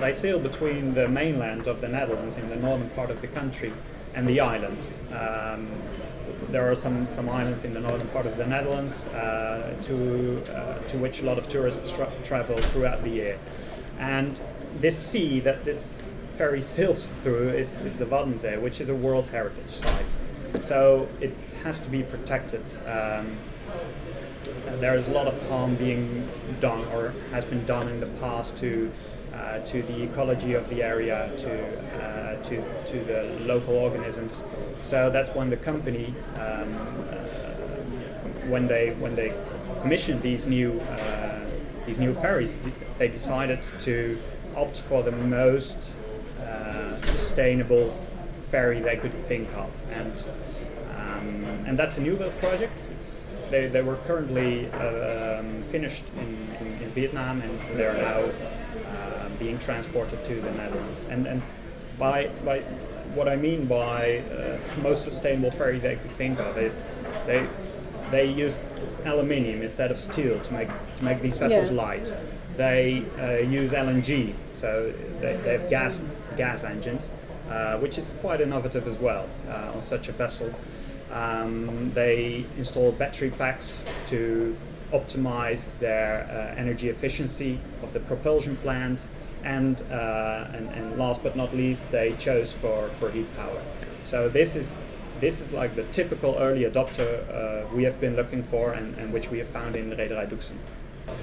they 0.00 0.12
sail 0.12 0.38
between 0.38 0.94
the 0.94 1.08
mainland 1.08 1.66
of 1.66 1.80
the 1.80 1.88
Netherlands 1.88 2.36
in 2.36 2.48
the 2.48 2.56
northern 2.56 2.90
part 2.90 3.10
of 3.10 3.20
the 3.20 3.28
country 3.28 3.72
and 4.14 4.26
the 4.28 4.40
islands. 4.40 5.00
Um, 5.12 5.68
there 6.50 6.68
are 6.70 6.74
some, 6.74 7.06
some 7.06 7.28
islands 7.28 7.64
in 7.64 7.74
the 7.74 7.80
northern 7.80 8.08
part 8.08 8.26
of 8.26 8.36
the 8.36 8.46
Netherlands 8.46 9.08
uh, 9.08 9.74
to 9.82 10.42
uh, 10.52 10.78
to 10.88 10.98
which 10.98 11.22
a 11.22 11.24
lot 11.24 11.38
of 11.38 11.48
tourists 11.48 11.96
tra- 11.96 12.12
travel 12.22 12.56
throughout 12.56 13.02
the 13.02 13.10
year, 13.10 13.38
and 13.98 14.40
this 14.80 14.98
sea 14.98 15.40
that 15.40 15.64
this 15.64 16.02
ferry 16.36 16.60
sails 16.60 17.06
through 17.22 17.50
is, 17.50 17.80
is 17.80 17.96
the 17.96 18.04
Waddenzee, 18.06 18.60
which 18.60 18.80
is 18.80 18.88
a 18.88 18.94
World 18.94 19.28
Heritage 19.28 19.70
Site. 19.70 20.04
So 20.60 21.08
it 21.20 21.34
has 21.62 21.80
to 21.80 21.90
be 21.90 22.02
protected. 22.02 22.62
Um, 22.86 23.36
there's 24.80 25.08
a 25.08 25.12
lot 25.12 25.26
of 25.26 25.48
harm 25.48 25.76
being 25.76 26.28
done 26.60 26.84
or 26.88 27.14
has 27.30 27.44
been 27.44 27.64
done 27.66 27.88
in 27.88 28.00
the 28.00 28.06
past 28.06 28.56
to 28.58 28.90
uh, 29.34 29.58
to 29.60 29.82
the 29.82 30.02
ecology 30.04 30.54
of 30.54 30.68
the 30.68 30.82
area, 30.82 31.30
to 31.36 31.50
uh, 32.02 32.42
to 32.42 32.62
to 32.86 33.04
the 33.04 33.36
local 33.40 33.74
organisms. 33.74 34.44
So 34.80 35.10
that's 35.10 35.30
when 35.30 35.50
the 35.50 35.56
company, 35.56 36.14
um, 36.36 36.72
uh, 37.10 37.16
when 38.46 38.66
they 38.68 38.92
when 38.92 39.16
they 39.16 39.32
commissioned 39.82 40.22
these 40.22 40.46
new 40.46 40.80
uh, 40.80 41.23
these 41.86 41.98
new 41.98 42.14
ferries, 42.14 42.58
they 42.98 43.08
decided 43.08 43.60
to 43.80 44.20
opt 44.56 44.80
for 44.82 45.02
the 45.02 45.12
most 45.12 45.96
uh, 46.40 47.00
sustainable 47.02 47.96
ferry 48.50 48.80
they 48.80 48.96
could 48.96 49.24
think 49.26 49.52
of, 49.56 49.82
and 49.90 50.24
um, 50.96 51.44
and 51.66 51.78
that's 51.78 51.98
a 51.98 52.00
new 52.00 52.16
build 52.16 52.36
project. 52.38 52.88
It's, 52.94 53.36
they, 53.50 53.66
they 53.66 53.82
were 53.82 53.96
currently 54.06 54.70
um, 54.72 55.62
finished 55.64 56.04
in, 56.18 56.48
in, 56.60 56.82
in, 56.82 56.90
Vietnam 56.90 57.42
and 57.42 57.78
they're 57.78 57.94
now 57.94 58.20
uh, 58.90 59.28
being 59.38 59.58
transported 59.58 60.24
to 60.24 60.40
the 60.40 60.50
Netherlands. 60.52 61.06
And, 61.10 61.26
and 61.26 61.42
by, 61.98 62.28
by 62.44 62.60
what 63.14 63.28
I 63.28 63.36
mean 63.36 63.66
by 63.66 64.18
uh, 64.18 64.58
most 64.80 65.02
sustainable 65.04 65.50
ferry 65.50 65.78
they 65.78 65.96
could 65.96 66.10
think 66.12 66.40
of 66.40 66.56
is 66.58 66.86
they, 67.26 67.46
they 68.10 68.26
used 68.26 68.58
aluminium 69.04 69.62
instead 69.62 69.90
of 69.90 69.98
steel 69.98 70.40
to 70.40 70.52
make, 70.52 70.68
to 70.98 71.04
make 71.04 71.20
these 71.20 71.36
vessels 71.36 71.70
yeah. 71.70 71.76
light. 71.76 72.16
They 72.56 73.04
uh, 73.18 73.42
use 73.48 73.72
LNG, 73.72 74.34
so 74.54 74.92
they, 75.20 75.36
they 75.38 75.52
have 75.58 75.68
gas, 75.68 76.00
gas 76.36 76.64
engines, 76.64 77.12
uh, 77.50 77.78
which 77.78 77.98
is 77.98 78.14
quite 78.20 78.40
innovative 78.40 78.86
as 78.86 78.96
well 78.96 79.28
uh, 79.48 79.72
on 79.74 79.80
such 79.80 80.08
a 80.08 80.12
vessel. 80.12 80.54
Um, 81.12 81.92
they 81.94 82.44
install 82.56 82.92
battery 82.92 83.30
packs 83.30 83.82
to 84.06 84.56
optimize 84.92 85.78
their 85.78 86.24
uh, 86.30 86.58
energy 86.58 86.88
efficiency 86.88 87.58
of 87.82 87.92
the 87.92 88.00
propulsion 88.00 88.56
plant, 88.58 89.06
and, 89.42 89.82
uh, 89.90 90.46
and, 90.52 90.68
and 90.70 90.96
last 90.96 91.22
but 91.22 91.36
not 91.36 91.54
least, 91.54 91.90
they 91.90 92.12
chose 92.14 92.52
for, 92.52 92.88
for 93.00 93.10
heat 93.10 93.26
power. 93.36 93.60
So 94.02 94.28
this 94.28 94.56
is 94.56 94.76
this 95.20 95.40
is 95.40 95.52
like 95.52 95.74
the 95.74 95.84
typical 95.84 96.36
early 96.38 96.64
adopter 96.64 97.08
uh, 97.30 97.66
we 97.74 97.84
have 97.84 98.00
been 98.00 98.16
looking 98.16 98.42
for, 98.44 98.72
and, 98.72 98.96
and 98.98 99.12
which 99.12 99.30
we 99.30 99.38
have 99.38 99.48
found 99.48 99.76
in 99.76 99.90
Reederei 99.90 100.28
Doeksen. 100.28 100.56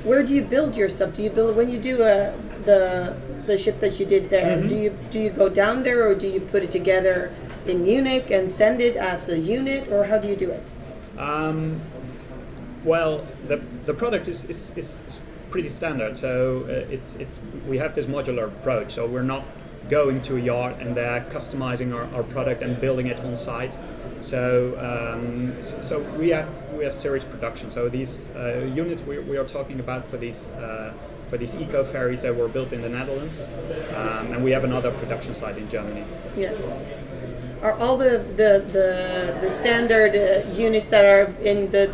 Where 0.03 0.23
do 0.23 0.33
you 0.33 0.43
build 0.43 0.75
your 0.75 0.89
stuff? 0.89 1.13
Do 1.13 1.23
you 1.23 1.29
build 1.29 1.55
when 1.55 1.69
you 1.69 1.79
do 1.79 2.03
uh, 2.03 2.33
the 2.65 3.15
the 3.47 3.57
ship 3.57 3.79
that 3.79 3.99
you 3.99 4.05
did 4.05 4.29
there? 4.29 4.57
Mm-hmm. 4.57 4.67
Do 4.67 4.75
you 4.75 4.97
do 5.09 5.19
you 5.19 5.29
go 5.29 5.49
down 5.49 5.83
there, 5.83 6.07
or 6.07 6.13
do 6.15 6.27
you 6.27 6.39
put 6.39 6.63
it 6.63 6.71
together 6.71 7.33
in 7.65 7.83
Munich 7.83 8.31
and 8.31 8.49
send 8.49 8.81
it 8.81 8.95
as 8.95 9.29
a 9.29 9.37
unit, 9.37 9.87
or 9.89 10.05
how 10.05 10.17
do 10.17 10.27
you 10.27 10.35
do 10.35 10.49
it? 10.49 10.71
Um, 11.17 11.81
well, 12.83 13.25
the, 13.47 13.57
the 13.85 13.93
product 13.93 14.27
is, 14.27 14.45
is, 14.45 14.71
is 14.75 15.21
pretty 15.51 15.69
standard. 15.69 16.17
So 16.17 16.63
uh, 16.63 16.91
it's, 16.91 17.15
it's, 17.15 17.39
we 17.67 17.77
have 17.77 17.93
this 17.93 18.05
modular 18.05 18.47
approach. 18.47 18.91
So 18.93 19.05
we're 19.05 19.21
not 19.21 19.45
going 19.89 20.21
to 20.23 20.37
a 20.37 20.39
yard 20.39 20.75
and 20.79 20.95
they're 20.95 21.21
customizing 21.29 21.93
our, 21.93 22.03
our 22.15 22.23
product 22.23 22.61
and 22.61 22.79
building 22.79 23.07
it 23.07 23.19
on 23.19 23.35
site. 23.35 23.77
So, 24.21 24.77
um, 24.79 25.61
so, 25.63 25.81
so, 25.81 25.99
we 26.17 26.29
have 26.29 26.47
we 26.73 26.83
have 26.83 26.93
series 26.93 27.23
production. 27.23 27.71
So 27.71 27.89
these 27.89 28.29
uh, 28.35 28.69
units 28.73 29.01
we, 29.01 29.17
we 29.19 29.37
are 29.37 29.45
talking 29.45 29.79
about 29.79 30.07
for 30.07 30.17
these 30.17 30.51
uh, 30.51 30.93
for 31.27 31.37
these 31.37 31.55
eco 31.55 31.83
ferries 31.83 32.21
that 32.21 32.35
were 32.35 32.47
built 32.47 32.71
in 32.71 32.81
the 32.81 32.89
Netherlands, 32.89 33.49
um, 33.95 34.33
and 34.33 34.43
we 34.43 34.51
have 34.51 34.63
another 34.63 34.91
production 34.91 35.33
site 35.33 35.57
in 35.57 35.67
Germany. 35.69 36.05
Yeah 36.37 36.53
are 37.61 37.73
all 37.73 37.97
the 37.97 38.17
the 38.35 38.63
the, 38.71 39.37
the 39.41 39.57
standard 39.57 40.15
uh, 40.15 40.49
units 40.51 40.87
that 40.87 41.05
are 41.05 41.33
in 41.41 41.69
the 41.71 41.93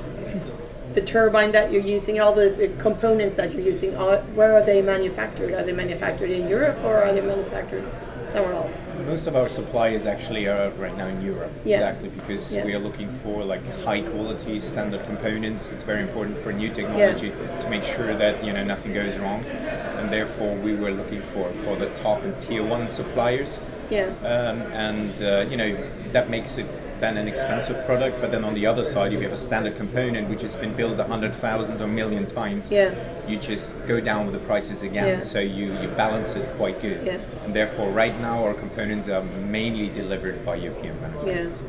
the 0.98 1.04
turbine 1.04 1.52
that 1.52 1.72
you're 1.72 1.90
using, 1.98 2.20
all 2.20 2.34
the, 2.34 2.50
the 2.50 2.70
components 2.82 3.36
that 3.36 3.54
you're 3.54 3.62
using, 3.62 3.96
are, 3.98 4.18
where 4.34 4.54
are 4.58 4.66
they 4.66 4.82
manufactured? 4.82 5.54
Are 5.54 5.62
they 5.62 5.72
manufactured 5.72 6.32
in 6.32 6.48
Europe 6.48 6.84
or 6.84 7.04
are 7.04 7.14
they 7.14 7.22
manufactured 7.22 7.86
somewhere 8.26 8.54
else? 8.54 8.76
Most 9.06 9.28
of 9.28 9.36
our 9.36 9.48
supply 9.48 9.90
is 9.90 10.08
actually 10.08 10.48
uh, 10.48 10.72
right 10.72 10.98
now 10.98 11.06
in 11.06 11.22
Europe, 11.22 11.52
yeah. 11.64 11.76
exactly 11.76 12.10
because 12.10 12.56
yeah. 12.56 12.66
we 12.66 12.74
are 12.74 12.80
looking 12.80 13.12
for 13.12 13.44
like 13.44 13.64
high 13.86 14.02
quality 14.02 14.60
standard 14.60 15.06
components. 15.06 15.68
It's 15.68 15.84
very 15.84 16.02
important 16.02 16.36
for 16.40 16.52
new 16.52 16.74
technology 16.74 17.28
yeah. 17.28 17.60
to 17.60 17.70
make 17.70 17.84
sure 17.84 18.16
that 18.16 18.44
you 18.44 18.52
know 18.52 18.64
nothing 18.64 18.96
goes 18.96 19.16
wrong, 19.18 19.46
and 19.46 20.12
therefore 20.12 20.56
we 20.56 20.74
were 20.74 20.92
looking 20.92 21.22
for 21.22 21.48
for 21.64 21.76
the 21.76 21.90
top 21.94 22.24
and 22.24 22.34
tier 22.42 22.64
one 22.64 22.90
suppliers 22.90 23.60
yeah. 23.90 24.08
Um, 24.24 24.62
and 24.74 25.22
uh, 25.22 25.46
you 25.50 25.58
know 25.58 25.90
that 26.12 26.30
makes 26.30 26.58
it 26.58 26.66
then 27.00 27.18
an 27.18 27.28
expensive 27.28 27.86
product. 27.86 28.22
But 28.22 28.32
then 28.32 28.44
on 28.44 28.54
the 28.54 28.66
other 28.66 28.84
side, 28.84 29.14
if 29.14 29.20
you 29.20 29.24
have 29.24 29.34
a 29.34 29.38
standard 29.38 29.76
component 29.76 30.30
which 30.30 30.42
has 30.42 30.56
been 30.56 30.74
built 30.76 31.00
a 31.00 31.04
hundred 31.04 31.36
thousands 31.36 31.82
or 31.82 31.88
million 31.88 32.26
times, 32.28 32.70
yeah. 32.72 32.94
you 33.28 33.38
just 33.38 33.76
go 33.86 34.00
down 34.00 34.26
with 34.26 34.34
the 34.34 34.46
prices 34.48 34.84
again. 34.84 35.08
Yeah. 35.08 35.20
So 35.20 35.40
you, 35.40 35.66
you 35.82 35.88
balance 35.90 36.34
it 36.34 36.48
quite 36.58 36.82
good. 36.82 37.06
Yeah. 37.06 37.20
And 37.44 37.56
therefore, 37.56 37.92
right 37.92 38.18
now 38.20 38.44
our 38.46 38.54
components 38.54 39.08
are 39.10 39.24
mainly 39.24 39.90
delivered 39.90 40.46
by 40.46 40.56
European 40.56 41.00
manufacturers. 41.02 41.60
Yeah. 41.60 41.68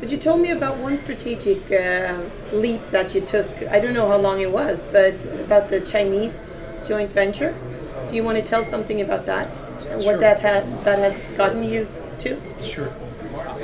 But 0.00 0.10
you 0.10 0.18
told 0.18 0.40
me 0.40 0.50
about 0.50 0.78
one 0.78 0.98
strategic 0.98 1.70
uh, 1.70 2.20
leap 2.52 2.90
that 2.90 3.14
you 3.14 3.20
took. 3.20 3.48
I 3.70 3.78
don't 3.78 3.94
know 3.94 4.08
how 4.08 4.16
long 4.16 4.40
it 4.40 4.50
was, 4.50 4.84
but 4.86 5.14
about 5.46 5.68
the 5.68 5.80
Chinese 5.80 6.62
joint 6.88 7.12
venture. 7.12 7.54
Do 8.08 8.16
you 8.16 8.24
want 8.24 8.36
to 8.36 8.42
tell 8.42 8.64
something 8.64 9.00
about 9.00 9.26
that? 9.26 9.54
Sure. 9.80 9.98
What 9.98 10.20
that 10.20 10.40
had 10.40 10.66
that 10.82 10.98
has 10.98 11.28
gotten 11.38 11.62
you 11.62 11.86
to? 12.18 12.40
Sure. 12.60 12.92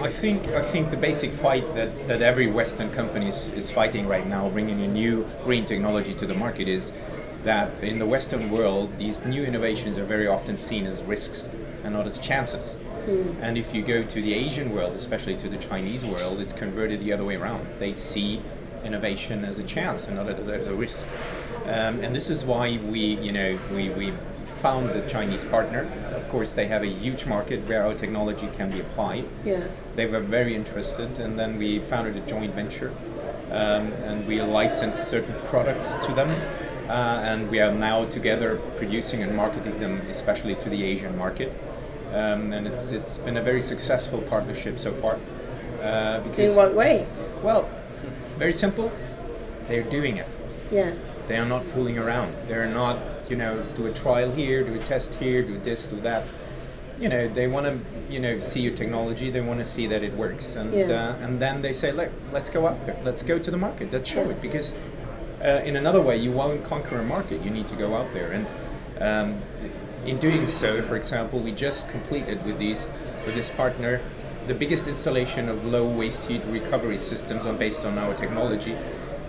I 0.00 0.08
think 0.08 0.46
I 0.48 0.62
think 0.62 0.90
the 0.90 0.96
basic 0.96 1.32
fight 1.32 1.64
that, 1.74 2.08
that 2.08 2.22
every 2.22 2.50
Western 2.50 2.90
company 2.90 3.28
is, 3.28 3.52
is 3.52 3.70
fighting 3.70 4.06
right 4.06 4.26
now, 4.26 4.48
bringing 4.48 4.82
a 4.82 4.88
new 4.88 5.28
green 5.44 5.64
technology 5.64 6.14
to 6.14 6.26
the 6.26 6.34
market, 6.34 6.68
is 6.68 6.92
that 7.44 7.82
in 7.82 7.98
the 7.98 8.06
Western 8.06 8.50
world, 8.50 8.96
these 8.96 9.24
new 9.24 9.44
innovations 9.44 9.98
are 9.98 10.04
very 10.04 10.26
often 10.26 10.56
seen 10.56 10.86
as 10.86 11.02
risks 11.02 11.48
and 11.84 11.94
not 11.94 12.06
as 12.06 12.18
chances. 12.18 12.78
Mm. 13.06 13.36
And 13.40 13.58
if 13.58 13.74
you 13.74 13.82
go 13.82 14.02
to 14.02 14.22
the 14.22 14.34
Asian 14.34 14.72
world, 14.72 14.94
especially 14.94 15.36
to 15.36 15.48
the 15.48 15.56
Chinese 15.56 16.04
world, 16.04 16.40
it's 16.40 16.52
converted 16.52 17.00
the 17.00 17.12
other 17.12 17.24
way 17.24 17.36
around. 17.36 17.66
They 17.78 17.92
see 17.92 18.42
innovation 18.84 19.44
as 19.44 19.58
a 19.58 19.62
chance 19.62 20.06
and 20.06 20.16
not 20.16 20.28
as 20.28 20.66
a 20.66 20.74
risk. 20.74 21.06
Um, 21.64 22.00
and 22.00 22.14
this 22.14 22.30
is 22.30 22.44
why 22.44 22.78
we, 22.88 23.00
you 23.00 23.32
know, 23.32 23.58
we, 23.72 23.90
we 23.90 24.12
found 24.58 24.90
the 24.90 25.02
Chinese 25.08 25.44
partner. 25.44 25.88
Of 26.14 26.28
course, 26.28 26.52
they 26.52 26.66
have 26.66 26.82
a 26.82 26.86
huge 26.86 27.26
market 27.26 27.66
where 27.68 27.84
our 27.84 27.94
technology 27.94 28.48
can 28.56 28.70
be 28.70 28.80
applied. 28.80 29.24
Yeah. 29.44 29.62
They 29.94 30.06
were 30.06 30.20
very 30.20 30.54
interested, 30.54 31.20
and 31.20 31.38
then 31.38 31.58
we 31.58 31.78
founded 31.78 32.16
a 32.16 32.20
joint 32.26 32.54
venture, 32.54 32.92
um, 33.50 33.92
and 34.04 34.26
we 34.26 34.42
licensed 34.42 35.08
certain 35.08 35.34
products 35.46 35.94
to 36.06 36.12
them. 36.12 36.30
Uh, 36.88 37.20
and 37.22 37.50
we 37.50 37.60
are 37.60 37.72
now 37.72 38.06
together 38.06 38.56
producing 38.76 39.22
and 39.22 39.36
marketing 39.36 39.78
them, 39.78 40.00
especially 40.08 40.54
to 40.54 40.70
the 40.70 40.82
Asian 40.82 41.16
market. 41.18 41.52
Um, 42.14 42.54
and 42.54 42.66
it's 42.66 42.92
it's 42.92 43.18
been 43.18 43.36
a 43.36 43.42
very 43.42 43.60
successful 43.60 44.22
partnership 44.22 44.78
so 44.78 44.92
far. 44.92 45.18
Uh, 45.82 46.20
because, 46.20 46.50
In 46.50 46.56
what 46.56 46.74
way? 46.74 47.06
Well, 47.42 47.68
very 48.38 48.54
simple. 48.54 48.90
They're 49.68 49.82
doing 49.82 50.16
it. 50.16 50.26
Yeah. 50.72 50.92
They 51.26 51.36
are 51.36 51.44
not 51.44 51.62
fooling 51.62 51.98
around. 51.98 52.34
They're 52.46 52.72
not 52.72 52.96
you 53.30 53.36
know, 53.36 53.62
do 53.76 53.86
a 53.86 53.92
trial 53.92 54.30
here, 54.30 54.64
do 54.64 54.74
a 54.74 54.84
test 54.84 55.14
here, 55.14 55.42
do 55.42 55.58
this, 55.58 55.86
do 55.86 56.00
that. 56.00 56.26
You 57.00 57.08
know, 57.08 57.28
they 57.28 57.46
want 57.46 57.66
to, 57.66 58.12
you 58.12 58.18
know, 58.18 58.40
see 58.40 58.60
your 58.60 58.74
technology. 58.74 59.30
They 59.30 59.40
want 59.40 59.60
to 59.60 59.64
see 59.64 59.86
that 59.86 60.02
it 60.02 60.12
works, 60.14 60.56
and 60.56 60.74
yeah. 60.74 60.86
uh, 60.86 61.24
and 61.24 61.40
then 61.40 61.62
they 61.62 61.72
say, 61.72 61.92
let 61.92 62.10
let's 62.32 62.50
go 62.50 62.66
out 62.66 62.84
there, 62.86 62.98
let's 63.04 63.22
go 63.22 63.38
to 63.38 63.50
the 63.50 63.56
market, 63.56 63.92
let's 63.92 64.08
show 64.08 64.24
yeah. 64.24 64.30
it. 64.30 64.42
Because 64.42 64.74
uh, 65.42 65.62
in 65.64 65.76
another 65.76 66.02
way, 66.02 66.16
you 66.16 66.32
won't 66.32 66.64
conquer 66.64 66.96
a 66.96 67.04
market. 67.04 67.42
You 67.42 67.50
need 67.50 67.68
to 67.68 67.76
go 67.76 67.94
out 67.94 68.12
there, 68.12 68.32
and 68.32 68.46
um, 69.00 69.40
in 70.06 70.18
doing 70.18 70.46
so, 70.46 70.82
for 70.82 70.96
example, 70.96 71.38
we 71.38 71.52
just 71.52 71.88
completed 71.88 72.44
with 72.44 72.58
these 72.58 72.88
with 73.24 73.36
this 73.36 73.50
partner 73.50 74.00
the 74.48 74.54
biggest 74.54 74.88
installation 74.88 75.46
of 75.50 75.62
low 75.66 75.86
waste 75.86 76.26
heat 76.26 76.40
recovery 76.46 76.96
systems 76.96 77.44
on 77.44 77.58
based 77.58 77.84
on 77.84 77.98
our 77.98 78.14
technology 78.14 78.74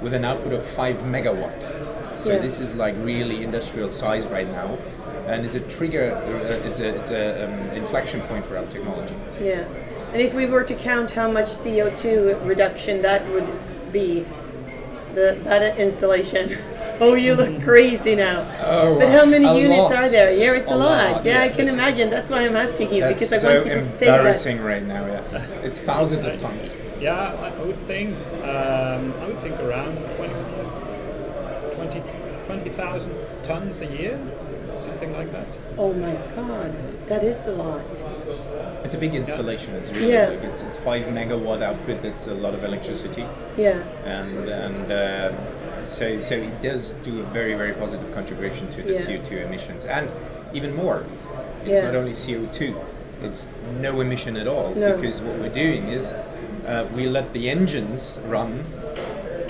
with 0.01 0.13
an 0.13 0.24
output 0.24 0.53
of 0.53 0.63
5 0.65 1.00
megawatt 1.00 1.88
so 2.19 2.33
yeah. 2.33 2.39
this 2.39 2.59
is 2.59 2.75
like 2.75 2.95
really 2.97 3.43
industrial 3.43 3.89
size 3.89 4.25
right 4.25 4.47
now, 4.47 4.77
and 5.27 5.45
is 5.45 5.55
a 5.55 5.61
trigger, 5.61 6.15
uh, 6.15 6.67
is 6.67 6.79
a 6.79 6.89
it's 6.99 7.11
a 7.11 7.45
um, 7.45 7.53
inflection 7.71 8.21
point 8.21 8.45
for 8.45 8.57
our 8.57 8.65
technology. 8.65 9.15
Yeah, 9.41 9.65
and 10.11 10.21
if 10.21 10.33
we 10.33 10.45
were 10.45 10.63
to 10.63 10.75
count 10.75 11.11
how 11.11 11.31
much 11.31 11.49
CO 11.49 11.89
two 11.95 12.38
reduction 12.43 13.01
that 13.03 13.25
would 13.29 13.47
be, 13.91 14.25
the 15.15 15.39
that 15.43 15.77
installation. 15.77 16.57
Oh, 17.01 17.13
you 17.13 17.33
look 17.33 17.63
crazy 17.63 18.13
now. 18.13 18.45
Oh, 18.61 18.99
but 18.99 19.07
how 19.07 19.23
many 19.23 19.45
units 19.57 19.79
lot. 19.79 19.95
are 19.95 20.09
there? 20.09 20.38
Yeah, 20.38 20.59
it's 20.59 20.69
a, 20.69 20.73
a 20.73 20.75
lot. 20.75 21.11
lot. 21.11 21.25
Yeah, 21.25 21.45
yeah, 21.45 21.45
I 21.45 21.49
can 21.49 21.69
imagine. 21.69 22.09
That's 22.09 22.29
why 22.29 22.45
I'm 22.45 22.57
asking 22.57 22.93
you 22.93 22.99
That's 22.99 23.21
because 23.21 23.41
so 23.41 23.49
I 23.49 23.53
want 23.53 23.67
you 23.67 23.73
to 23.75 23.81
say 23.81 24.05
that. 24.07 24.19
embarrassing 24.19 24.59
right 24.61 24.83
now. 24.83 25.05
Yeah, 25.05 25.43
it's 25.63 25.79
thousands 25.79 26.25
of 26.25 26.38
tons. 26.38 26.75
Yeah, 26.99 27.15
I 27.15 27.63
would 27.63 27.77
think. 27.88 28.17
Um, 28.43 29.13
I 29.13 29.27
would 29.27 29.39
think 29.39 29.57
around 29.61 29.95
20, 30.15 30.33
20 30.33 30.38
20,000 32.63 33.15
tons 33.43 33.81
a 33.81 33.85
year, 33.85 34.19
something 34.75 35.11
like 35.13 35.31
that. 35.31 35.59
Oh 35.77 35.93
my 35.93 36.15
God, 36.35 36.75
that 37.07 37.23
is 37.23 37.47
a 37.47 37.53
lot. 37.53 37.81
It's 38.83 38.95
a 38.95 38.97
big 38.97 39.15
installation. 39.15 39.71
Yeah. 39.73 39.79
It's 39.79 39.89
really 39.91 40.11
yeah. 40.11 40.29
big. 40.29 40.43
It's, 40.43 40.61
it's 40.63 40.77
five 40.77 41.05
megawatt 41.05 41.61
output. 41.61 42.01
That's 42.01 42.27
a 42.27 42.33
lot 42.33 42.53
of 42.53 42.63
electricity. 42.63 43.25
Yeah. 43.57 43.81
And 44.05 44.49
and 44.49 44.91
uh, 44.91 45.31
So, 45.85 46.19
so 46.19 46.35
it 46.35 46.61
does 46.61 46.93
do 47.03 47.21
a 47.21 47.23
very, 47.33 47.55
very 47.55 47.73
positive 47.73 48.13
contribution 48.13 48.69
to 48.71 48.81
the 48.83 48.93
Yeah. 48.93 49.05
CO2 49.05 49.45
emissions, 49.45 49.85
and 49.85 50.13
even 50.53 50.75
more. 50.75 51.05
It's 51.63 51.71
Yeah. 51.71 51.85
not 51.85 51.95
only 51.95 52.11
CO2; 52.13 52.75
it's 53.23 53.45
no 53.79 54.01
emission 54.01 54.35
at 54.37 54.47
all. 54.47 54.75
No. 54.75 54.95
Because 54.95 55.21
what 55.21 55.35
we're 55.39 55.55
doing 55.65 55.87
is 55.87 56.13
uh, 56.67 56.85
we 56.95 57.07
let 57.07 57.31
the 57.33 57.49
engines 57.49 58.19
run 58.27 58.51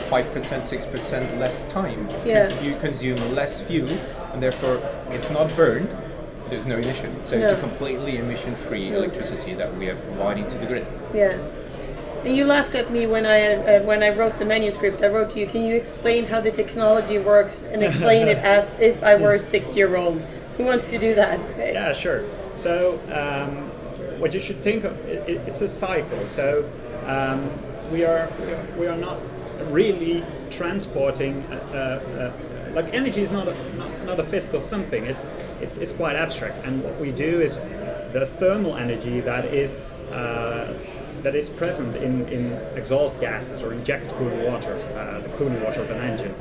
five 0.10 0.32
percent, 0.34 0.66
six 0.66 0.86
percent 0.86 1.40
less 1.40 1.64
time. 1.72 2.10
Yeah. 2.26 2.60
You 2.62 2.76
consume 2.78 3.18
less 3.36 3.62
fuel, 3.62 3.90
and 4.34 4.42
therefore 4.42 4.78
it's 5.12 5.30
not 5.30 5.56
burned. 5.56 5.90
There's 6.50 6.66
no 6.66 6.78
emission. 6.78 7.24
So 7.24 7.38
it's 7.38 7.54
a 7.54 7.60
completely 7.60 8.18
emission-free 8.18 8.94
electricity 8.96 9.54
that 9.54 9.76
we 9.78 9.88
are 9.90 9.96
providing 9.96 10.48
to 10.50 10.58
the 10.58 10.66
grid. 10.66 10.88
Yeah. 11.14 11.38
And 12.26 12.36
you 12.36 12.44
laughed 12.44 12.74
at 12.76 12.92
me 12.92 13.06
when 13.06 13.26
I 13.26 13.54
uh, 13.54 13.84
when 13.84 14.02
I 14.04 14.10
wrote 14.10 14.40
the 14.40 14.46
manuscript. 14.46 15.02
I 15.04 15.08
wrote 15.08 15.30
to 15.32 15.40
you. 15.40 15.46
Can 15.48 15.62
you 15.66 15.76
explain 15.76 16.26
how 16.26 16.42
the 16.42 16.52
technology 16.52 17.20
works 17.20 17.62
and 17.72 17.84
explain 17.84 18.28
it 18.28 18.38
as 18.58 18.74
if 18.80 19.04
I 19.04 19.16
were 19.16 19.36
a 19.36 19.40
six-year-old? 19.40 20.24
Who 20.58 20.66
wants 20.66 20.90
to 20.90 20.98
do 20.98 21.14
that? 21.16 21.40
Yeah, 21.58 21.94
sure. 21.94 22.26
So 22.56 23.00
um, 23.14 23.52
what 24.20 24.34
you 24.34 24.40
should 24.42 24.62
think 24.62 24.84
of 24.84 24.94
it, 25.08 25.30
it, 25.30 25.38
it's 25.48 25.62
a 25.62 25.68
cycle. 25.70 26.28
So 26.28 26.70
um, 27.06 27.50
we 27.92 28.04
are- 28.04 28.30
we 28.78 28.88
are 28.88 28.98
not 28.98 29.18
really 29.66 30.24
transporting. 30.50 31.44
Uh, 31.44 32.34
uh, 32.34 32.74
like 32.74 32.94
energy 32.94 33.22
is 33.22 33.32
not 33.32 33.48
a, 33.48 33.74
not, 33.76 34.06
not 34.06 34.20
a 34.20 34.24
physical 34.24 34.62
something. 34.62 35.06
It's 35.06 35.36
it's 35.62 35.78
it's 35.78 35.92
quite 35.92 36.16
abstract. 36.16 36.66
And 36.66 36.84
what 36.84 37.00
we 37.00 37.12
do 37.12 37.42
is 37.42 37.64
the 38.14 38.26
thermal 38.26 38.76
energy 38.78 39.20
that 39.22 39.46
is. 39.46 39.96
Uh, 40.12 40.74
that 41.24 41.36
is 41.36 41.50
present 41.50 41.96
in, 41.98 42.28
in 42.30 42.54
exhaust 42.76 43.20
gases 43.20 43.62
or 43.62 43.74
injected 43.74 44.10
cooling 44.12 44.44
water, 44.46 44.74
uh, 44.96 45.20
the 45.20 45.30
cooling 45.38 45.62
water 45.62 45.82
of 45.82 45.90
an 45.90 46.00
engine. 46.00 46.34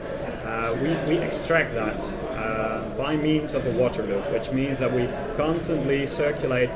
Uh, 0.44 0.76
we, 0.80 0.88
we 1.12 1.20
extract 1.20 1.75
that 1.75 2.02
uh, 2.38 2.88
by 2.96 3.16
means 3.16 3.54
of 3.54 3.66
a 3.66 3.70
water 3.72 4.02
loop, 4.04 4.30
which 4.32 4.50
means 4.50 4.78
that 4.78 4.92
we 4.92 5.08
constantly 5.37 6.06
circulate 6.06 6.70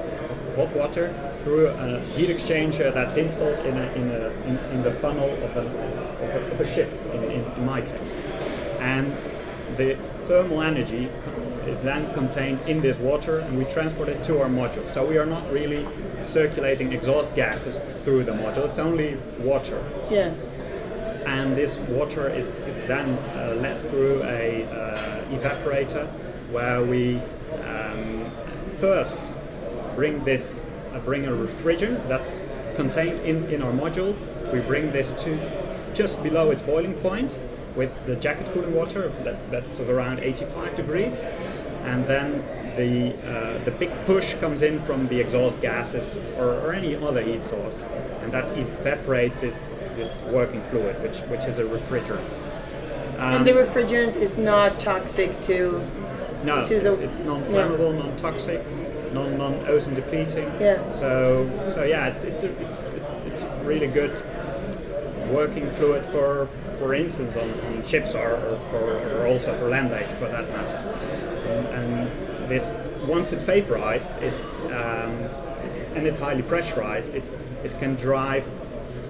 hot 0.57 0.69
water 0.75 1.15
through 1.43 1.69
a 1.69 2.01
heat 2.15 2.29
exchanger 2.29 2.93
that's 2.95 3.17
installed 3.17 3.59
in, 3.61 3.77
a, 3.77 3.93
in, 3.93 4.11
a, 4.11 4.31
in, 4.47 4.57
in 4.73 4.83
the 4.83 4.93
funnel 4.93 5.29
of 5.29 5.57
a, 5.57 5.61
of 5.61 6.35
a, 6.35 6.51
of 6.53 6.61
a 6.61 6.65
ship, 6.65 6.91
in, 7.15 7.25
in, 7.25 7.65
my 7.67 7.81
case. 7.81 8.15
And 8.79 9.13
the 9.77 9.97
thermal 10.25 10.63
energy 10.63 11.09
is 11.67 11.83
then 11.83 12.13
contained 12.15 12.61
in 12.63 12.81
this 12.81 12.97
water 12.99 13.39
and 13.39 13.59
we 13.59 13.65
transport 13.65 14.09
it 14.09 14.23
to 14.25 14.41
our 14.41 14.49
module. 14.49 14.89
So 14.89 15.05
we 15.05 15.19
are 15.19 15.27
not 15.27 15.51
really 15.51 15.87
circulating 16.21 16.93
exhaust 16.93 17.35
gases 17.35 17.83
through 18.05 18.25
the 18.25 18.33
module, 18.33 18.69
it's 18.69 18.79
only 18.79 19.17
water 19.39 19.83
Yeah. 20.11 20.35
and 21.27 21.57
this 21.57 21.79
water 21.79 22.29
is, 22.29 22.61
is 22.63 22.77
then 22.89 23.11
uh, 23.11 23.55
led 23.61 23.81
through 23.91 24.23
a 24.23 24.65
uh, 24.65 25.25
evaporator 25.31 26.07
where 26.51 26.85
we 26.85 27.21
um, 27.65 28.31
first 28.79 29.21
bring 29.95 30.23
this 30.25 30.61
bring 31.01 31.27
a 31.27 31.31
refrigerant 31.31 32.07
that's 32.09 32.49
contained 32.77 33.21
in, 33.21 33.45
in 33.51 33.63
our 33.63 33.73
module 33.73 34.17
we 34.53 34.61
bring 34.61 34.93
this 34.93 35.13
to 35.13 35.39
just 35.95 36.23
below 36.23 36.51
its 36.51 36.63
boiling 36.63 36.95
point 36.95 37.39
with 37.77 38.05
the 38.07 38.17
jacket 38.17 38.51
cooling 38.53 38.75
water 38.75 39.11
that, 39.25 39.51
that's 39.51 39.79
of 39.79 39.89
around 39.89 40.19
85 40.21 40.77
degrees 40.77 41.27
and 41.85 42.07
then 42.07 42.45
the 42.77 43.13
uh, 43.29 43.65
the 43.65 43.71
big 43.71 43.91
push 44.07 44.35
comes 44.35 44.63
in 44.63 44.81
from 44.83 45.09
the 45.09 45.21
exhaust 45.21 45.61
gases 45.61 46.17
or, 46.39 46.55
or 46.61 46.73
any 46.73 46.95
other 46.97 47.23
heat 47.23 47.43
source, 47.43 47.85
and 48.23 48.33
that 48.33 48.57
evaporates 48.59 49.41
this 49.41 49.83
this 49.97 50.23
working 50.23 50.63
fluid, 50.65 51.01
which 51.03 51.19
which 51.23 51.45
is 51.45 51.59
a 51.59 51.65
refrigerant. 51.65 52.25
Um, 53.19 53.35
And 53.35 53.47
the 53.47 53.53
refrigerant 53.53 54.17
is 54.17 54.39
not 54.39 54.81
toxic 54.81 55.41
to. 55.43 55.85
no, 56.45 56.65
to 56.65 56.81
the- 56.81 56.91
it's, 56.93 56.99
it's 57.01 57.21
non-flammable, 57.21 57.95
non-toxic, 57.97 58.65
non 59.13 59.37
non-ozone 59.39 59.95
depleting. 59.95 60.51
Yeah. 60.61 60.95
So 60.95 61.49
so 61.75 61.85
yeah, 61.85 62.09
it's 62.09 62.25
it's 62.25 62.43
a, 62.45 62.51
it's, 62.63 62.85
it's 63.27 63.43
really 63.65 63.87
good 63.87 64.23
working 65.31 65.71
fluid 65.73 66.05
for 66.07 66.47
for 66.79 66.95
instance 66.95 67.37
on, 67.37 67.49
on 67.61 67.83
ships 67.85 68.15
or, 68.15 68.33
or, 68.33 68.59
for, 68.71 69.19
or 69.21 69.27
also 69.27 69.57
for 69.59 69.69
land 69.69 69.91
based 69.91 70.15
for 70.15 70.27
that 70.29 70.49
matter. 70.51 70.77
And, 71.49 71.67
and 71.69 72.49
this 72.49 72.95
once 73.07 73.33
it's 73.33 73.43
vaporized, 73.45 74.21
it 74.23 74.35
um, 74.73 75.13
it's- 75.21 75.91
and 75.95 76.07
it's 76.07 76.19
highly 76.19 76.43
pressurized, 76.43 77.15
it 77.15 77.23
it 77.65 77.79
can 77.79 77.95
drive 77.97 78.45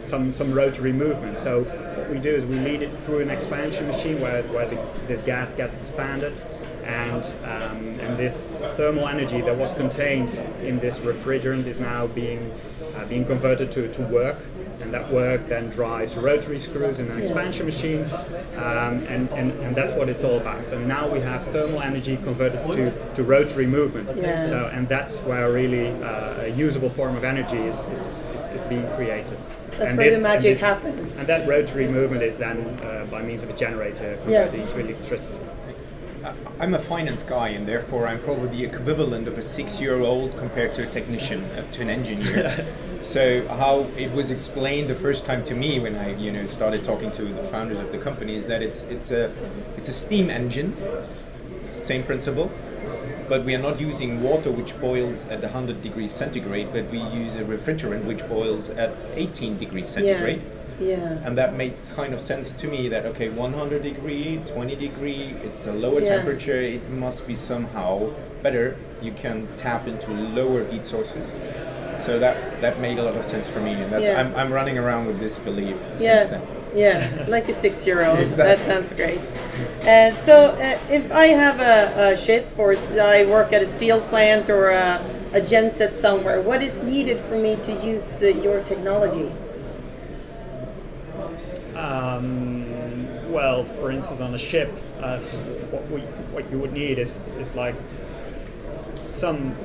some 0.05 0.33
some 0.33 0.53
rotary 0.53 0.93
movement. 0.93 1.39
So 1.39 1.63
what 1.63 2.11
we 2.11 2.19
do 2.19 2.35
is 2.35 2.45
we 2.45 2.59
lead 2.59 2.83
it 2.83 2.91
through 3.05 3.21
an 3.21 3.31
expansion 3.31 3.87
machine 3.87 4.21
where, 4.21 4.43
where 4.45 4.69
the, 4.69 4.79
this 5.07 5.21
gas 5.21 5.55
gets 5.55 5.77
expanded, 5.77 6.43
and 6.85 7.25
um, 7.45 8.01
and 8.01 8.17
this 8.19 8.51
thermal 8.77 9.09
energy 9.09 9.41
that 9.41 9.57
was 9.57 9.73
contained 9.73 10.35
in 10.63 10.79
this 10.81 10.99
refrigerant 10.99 11.67
is 11.67 11.81
now 11.81 12.07
being 12.09 12.53
uh, 12.97 13.05
being 13.07 13.25
converted 13.25 13.71
to, 13.73 13.93
to 13.93 14.03
work. 14.03 14.39
And 14.81 14.93
that 14.93 15.13
work 15.13 15.47
then 15.47 15.71
drives 15.71 16.17
rotary 16.17 16.59
screws 16.59 16.99
in 16.99 17.09
an 17.09 17.23
expansion 17.23 17.67
machine, 17.67 18.03
um, 18.57 19.07
and, 19.07 19.31
and, 19.31 19.53
and 19.63 19.77
that's 19.77 19.93
what 19.93 20.09
it's 20.09 20.25
all 20.25 20.39
about. 20.39 20.65
So 20.65 20.77
now 20.77 21.09
we 21.09 21.21
have 21.21 21.47
thermal 21.47 21.81
energy 21.81 22.17
converted 22.17 22.61
to, 22.73 23.15
to 23.15 23.23
rotary 23.23 23.65
movement. 23.65 24.11
Yeah. 24.17 24.45
So 24.45 24.71
and 24.73 24.89
that's 24.89 25.21
where 25.21 25.53
really 25.53 25.91
uh, 26.03 26.47
a 26.47 26.49
usable 26.49 26.91
form 26.91 27.15
of 27.15 27.23
energy 27.23 27.59
is, 27.59 27.79
is, 27.87 28.25
is, 28.35 28.51
is 28.51 28.65
being 28.65 28.89
created. 28.97 29.39
That's 29.79 29.91
And 29.91 29.99
where 29.99 30.11
the 30.11 30.17
and 30.17 30.23
magic 30.25 30.59
happens. 30.59 31.17
And 31.17 31.29
that 31.29 31.49
rotary 31.49 31.87
movement 31.87 32.25
is 32.25 32.39
then 32.39 32.59
uh, 32.83 33.07
by 33.09 33.23
means 33.23 33.45
of 33.45 33.51
a 33.51 33.55
generator 33.55 34.19
Yeah. 34.27 34.47
converted 34.49 34.61
into 34.63 34.81
electricity. 34.81 35.47
I- 36.25 36.35
I'm 36.61 36.75
a 36.75 36.79
finance 36.79 37.23
guy, 37.23 37.49
and 37.49 37.67
therefore 37.67 38.07
I'm 38.07 38.19
probably 38.21 38.49
the 38.49 38.65
equivalent 38.65 39.27
of 39.29 39.37
a 39.39 39.43
six-year-old 39.43 40.37
compared 40.39 40.75
to 40.77 40.83
a 40.83 40.87
technician, 40.87 41.43
uh, 41.45 41.63
to 41.73 41.83
an 41.83 41.91
engineer. 41.91 42.65
so 43.03 43.47
how 43.49 43.87
it 43.97 44.13
was 44.13 44.31
explained 44.31 44.89
the 44.89 44.95
first 44.95 45.25
time 45.25 45.43
to 45.45 45.55
me 45.55 45.81
when 45.81 45.97
I, 45.97 46.15
you 46.17 46.31
know, 46.31 46.47
started 46.47 46.85
talking 46.85 47.11
to 47.13 47.25
the 47.25 47.45
founders 47.45 47.79
of 47.79 47.91
the 47.91 47.99
company 47.99 48.37
is 48.37 48.47
that 48.47 48.63
it's 48.63 48.85
it's 48.85 49.11
a 49.11 49.31
it's 49.77 49.89
a 49.89 49.93
steam 49.93 50.31
engine, 50.31 50.77
same 51.73 52.03
principle, 52.05 52.51
but 53.29 53.45
we 53.45 53.55
are 53.55 53.63
not 53.69 53.81
using 53.81 54.23
water 54.23 54.51
which 54.51 54.79
boils 54.81 55.27
at 55.27 55.41
100 55.43 55.83
degrees 55.83 56.13
centigrade, 56.13 56.69
but 56.73 56.89
we 56.91 56.99
use 57.01 57.35
a 57.37 57.43
refrigerant 57.45 58.05
which 58.05 58.27
boils 58.29 58.71
at 58.71 58.93
18 59.17 59.59
degrees 59.59 59.89
centigrade. 59.89 60.43
Yeah. 60.43 60.62
And 61.25 61.37
that 61.39 61.55
makes 61.55 61.93
kind 61.93 62.15
of 62.15 62.21
sense 62.21 62.53
to 62.55 62.67
me 62.69 62.89
that 62.89 63.07
okay, 63.07 63.29
100 63.29 63.83
degree, 63.83 64.41
20 64.47 64.77
degree, 64.77 65.35
it's 65.45 65.67
a 65.67 65.73
lower 65.73 66.01
Yeah. 66.01 66.17
temperature. 66.17 66.57
It 66.57 66.89
must 66.91 67.27
be 67.27 67.35
somehow 67.35 68.11
better. 68.43 68.77
You 69.01 69.13
can 69.13 69.47
tap 69.57 69.87
into 69.87 70.13
lower 70.13 70.65
heat 70.65 70.87
sources. 70.87 71.35
So 71.99 72.19
that 72.19 72.61
that 72.61 72.81
made 72.81 72.99
a 72.99 73.03
lot 73.03 73.17
of 73.17 73.25
sense 73.25 73.49
for 73.49 73.61
me, 73.61 73.73
and 73.73 73.93
that's 73.93 74.09
Yeah. 74.09 74.21
I'm, 74.21 74.35
I'm 74.35 74.53
running 74.53 74.79
around 74.79 75.07
with 75.07 75.21
this 75.21 75.39
belief 75.39 75.77
since 75.97 76.29
then. 76.29 76.43
Yeah, 76.75 77.27
like 77.29 77.49
a 77.49 77.53
six-year-old. 77.53 78.31
That 78.37 78.65
sounds 78.65 78.93
great. 78.93 79.21
Uh, 79.87 80.11
so, 80.25 80.35
uh, 80.57 80.79
if 80.91 81.13
I 81.13 81.27
have 81.27 81.61
a, 81.61 82.13
a 82.13 82.17
ship, 82.17 82.47
or 82.57 82.75
I 82.99 83.25
work 83.27 83.53
at 83.53 83.63
a 83.63 83.67
steel 83.67 84.01
plant, 84.01 84.49
or 84.49 84.71
a, 84.71 85.01
a 85.35 85.41
genset 85.41 85.93
somewhere, 85.93 86.41
what 86.41 86.63
is 86.63 86.79
needed 86.79 87.21
for 87.21 87.37
me 87.37 87.57
to 87.57 87.73
use 87.73 88.23
uh, 88.23 88.27
your 88.27 88.61
technology? 88.63 89.31
Um, 91.83 93.33
well, 93.33 93.65
for 93.65 93.91
instance, 93.91 94.21
on 94.21 94.35
a 94.35 94.39
ship, 94.39 94.71
uh, 95.01 95.19
what 95.73 95.89
we 95.91 96.01
what 96.35 96.51
you 96.51 96.59
would 96.59 96.73
need 96.73 96.99
is 96.99 97.33
is 97.39 97.55
like 97.57 97.75
some 99.05 99.57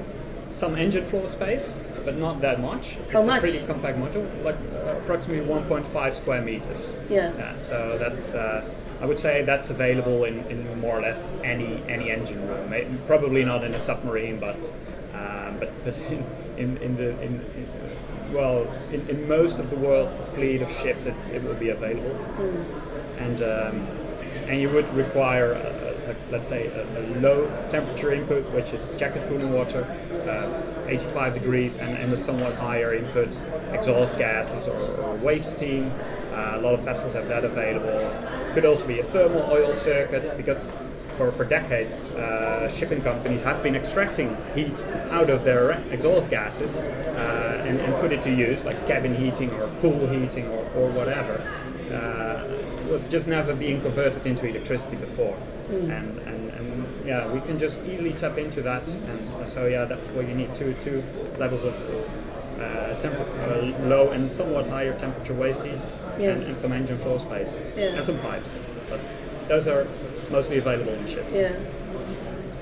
some 0.49 0.75
engine 0.75 1.05
floor 1.05 1.27
space, 1.29 1.79
but 2.05 2.17
not 2.17 2.41
that 2.41 2.59
much. 2.59 2.97
How 3.11 3.19
it's 3.19 3.27
much? 3.27 3.37
a 3.37 3.41
pretty 3.41 3.61
compact 3.67 3.99
module, 3.99 4.25
like 4.43 4.55
uh, 4.73 4.97
approximately 5.03 5.45
1.5 5.45 6.13
square 6.13 6.41
meters. 6.41 6.95
Yeah. 7.09 7.59
so 7.59 7.97
that's 7.99 8.33
uh, 8.33 8.67
I 8.99 9.05
would 9.05 9.19
say 9.19 9.43
that's 9.43 9.69
available 9.69 10.23
in, 10.23 10.39
in 10.49 10.79
more 10.79 10.97
or 10.97 11.01
less 11.01 11.35
any 11.43 11.83
any 11.87 12.09
engine 12.09 12.47
room. 12.47 12.69
May- 12.71 12.87
Probably 13.05 13.43
not 13.45 13.63
in 13.63 13.75
a 13.75 13.79
submarine, 13.79 14.39
but 14.39 14.73
um, 15.13 15.57
but 15.59 15.69
but 15.85 15.95
in 16.09 16.25
in, 16.57 16.77
in 16.77 16.97
the 16.97 17.09
in, 17.21 17.33
in 17.55 17.67
well 18.31 18.67
in, 18.91 19.07
in 19.09 19.27
most 19.27 19.59
of 19.59 19.69
the 19.69 19.75
world 19.75 20.09
fleet 20.33 20.61
of 20.61 20.71
ships 20.71 21.05
it, 21.05 21.15
it 21.33 21.43
will 21.43 21.55
be 21.55 21.69
available. 21.69 22.15
And 23.19 23.41
um, 23.41 23.87
and 24.47 24.61
you 24.61 24.69
would 24.69 24.87
require 24.95 25.53
a, 25.53 25.57
a, 25.57 26.11
a, 26.11 26.15
let's 26.31 26.47
say 26.47 26.67
a, 26.67 26.99
a 26.99 27.03
low 27.19 27.47
temperature 27.69 28.13
input 28.13 28.49
which 28.51 28.73
is 28.73 28.89
jacket 28.97 29.27
cooling 29.27 29.51
water 29.51 29.83
uh, 30.27 30.87
85 30.87 31.33
degrees 31.33 31.77
and, 31.77 31.97
and 31.97 32.11
a 32.13 32.17
somewhat 32.17 32.55
higher 32.55 32.93
input 32.93 33.39
exhaust 33.71 34.17
gases 34.17 34.67
or, 34.67 35.01
or 35.01 35.15
waste 35.15 35.57
steam. 35.57 35.91
Uh, 36.33 36.53
a 36.55 36.59
lot 36.59 36.73
of 36.73 36.81
vessels 36.81 37.13
have 37.13 37.27
that 37.27 37.43
available. 37.43 38.13
Could 38.53 38.65
also 38.65 38.87
be 38.87 38.99
a 38.99 39.03
thermal 39.03 39.41
oil 39.51 39.73
circuit 39.73 40.37
because 40.37 40.77
for, 41.17 41.31
for 41.31 41.43
decades, 41.45 42.11
uh, 42.11 42.69
shipping 42.69 43.01
companies 43.01 43.41
have 43.41 43.63
been 43.63 43.75
extracting 43.75 44.37
heat 44.53 44.85
out 45.09 45.29
of 45.29 45.43
their 45.43 45.71
exhaust 45.91 46.29
gases 46.29 46.77
uh, 46.77 47.46
and, 47.67 47.79
and 47.79 47.93
put 47.95 48.11
it 48.11 48.21
to 48.23 48.31
use, 48.31 48.63
like 48.63 48.87
cabin 48.87 49.13
heating 49.13 49.51
or 49.53 49.67
pool 49.81 50.07
heating 50.07 50.47
or, 50.49 50.63
or 50.75 50.89
whatever. 50.89 51.41
Uh, 51.91 52.43
was 52.89 53.03
just 53.05 53.27
never 53.27 53.53
being 53.53 53.81
converted 53.81 54.25
into 54.25 54.47
electricity 54.47 54.95
before. 54.95 55.35
And, 55.69 55.91
and, 55.91 56.49
and 56.51 57.05
yeah, 57.05 57.27
we 57.27 57.41
can 57.41 57.59
just 57.59 57.81
easily 57.83 58.13
tap 58.13 58.37
into 58.37 58.61
that. 58.61 58.89
And 58.93 59.47
so 59.47 59.67
yeah, 59.67 59.83
that's 59.85 60.09
where 60.11 60.23
you 60.25 60.33
need 60.33 60.55
two 60.55 60.73
two 60.81 61.03
levels 61.37 61.65
of, 61.65 61.75
of 61.75 62.61
uh, 62.61 62.99
temper, 62.99 63.23
uh, 63.23 63.87
low 63.87 64.11
and 64.11 64.31
somewhat 64.31 64.67
higher 64.69 64.97
temperature 64.97 65.33
waste 65.33 65.63
heat, 65.63 65.81
Yeah. 66.17 66.31
and, 66.31 66.43
and 66.43 66.55
some 66.55 66.71
engine 66.71 66.97
floor 66.97 67.19
space, 67.19 67.57
Yeah. 67.75 67.95
and 67.95 68.03
some 68.03 68.19
pipes. 68.19 68.59
But 68.89 68.99
those 69.47 69.67
are 69.67 69.85
mostly 70.31 70.57
available 70.57 70.93
in 70.93 71.05
ships. 71.07 71.35
Yeah. 71.35 71.53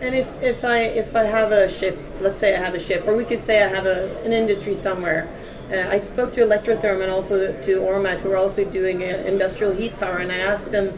And 0.05 0.13
if, 0.13 0.31
if 0.39 0.63
I 0.63 0.81
if 0.81 1.15
I 1.15 1.23
have 1.23 1.51
a 1.51 1.67
ship, 1.67 1.97
let's 2.21 2.37
say 2.37 2.55
I 2.55 2.59
have 2.59 2.75
a 2.75 2.79
ship, 2.79 3.07
or 3.07 3.15
we 3.17 3.25
could 3.25 3.39
say 3.39 3.63
I 3.63 3.67
have 3.67 3.87
a, 3.87 4.15
an 4.23 4.33
industry 4.33 4.75
somewhere. 4.75 5.27
Uh, 5.71 5.89
I 5.89 5.99
spoke 5.99 6.31
to 6.33 6.41
Electratherm 6.41 7.01
and 7.01 7.09
also 7.09 7.59
to 7.59 7.79
Ormat, 7.79 8.21
who 8.21 8.31
are 8.31 8.37
also 8.37 8.63
doing 8.65 9.01
uh, 9.01 9.07
industrial 9.25 9.73
heat 9.73 9.99
power, 9.99 10.17
and 10.19 10.31
I 10.31 10.37
asked 10.37 10.71
them 10.71 10.89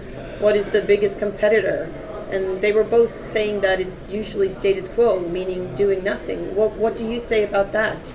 what 0.41 0.57
is 0.57 0.71
the 0.71 0.81
biggest 0.81 1.19
competitor, 1.19 1.89
and 2.31 2.59
they 2.59 2.73
were 2.73 2.83
both 2.83 3.31
saying 3.31 3.61
that 3.61 3.79
it's 3.79 4.09
usually 4.09 4.49
status 4.49 4.89
quo, 4.89 5.21
meaning 5.21 5.73
doing 5.75 6.03
nothing. 6.03 6.53
What 6.53 6.73
what 6.73 6.97
do 6.97 7.07
you 7.07 7.21
say 7.21 7.45
about 7.45 7.71
that? 7.71 8.09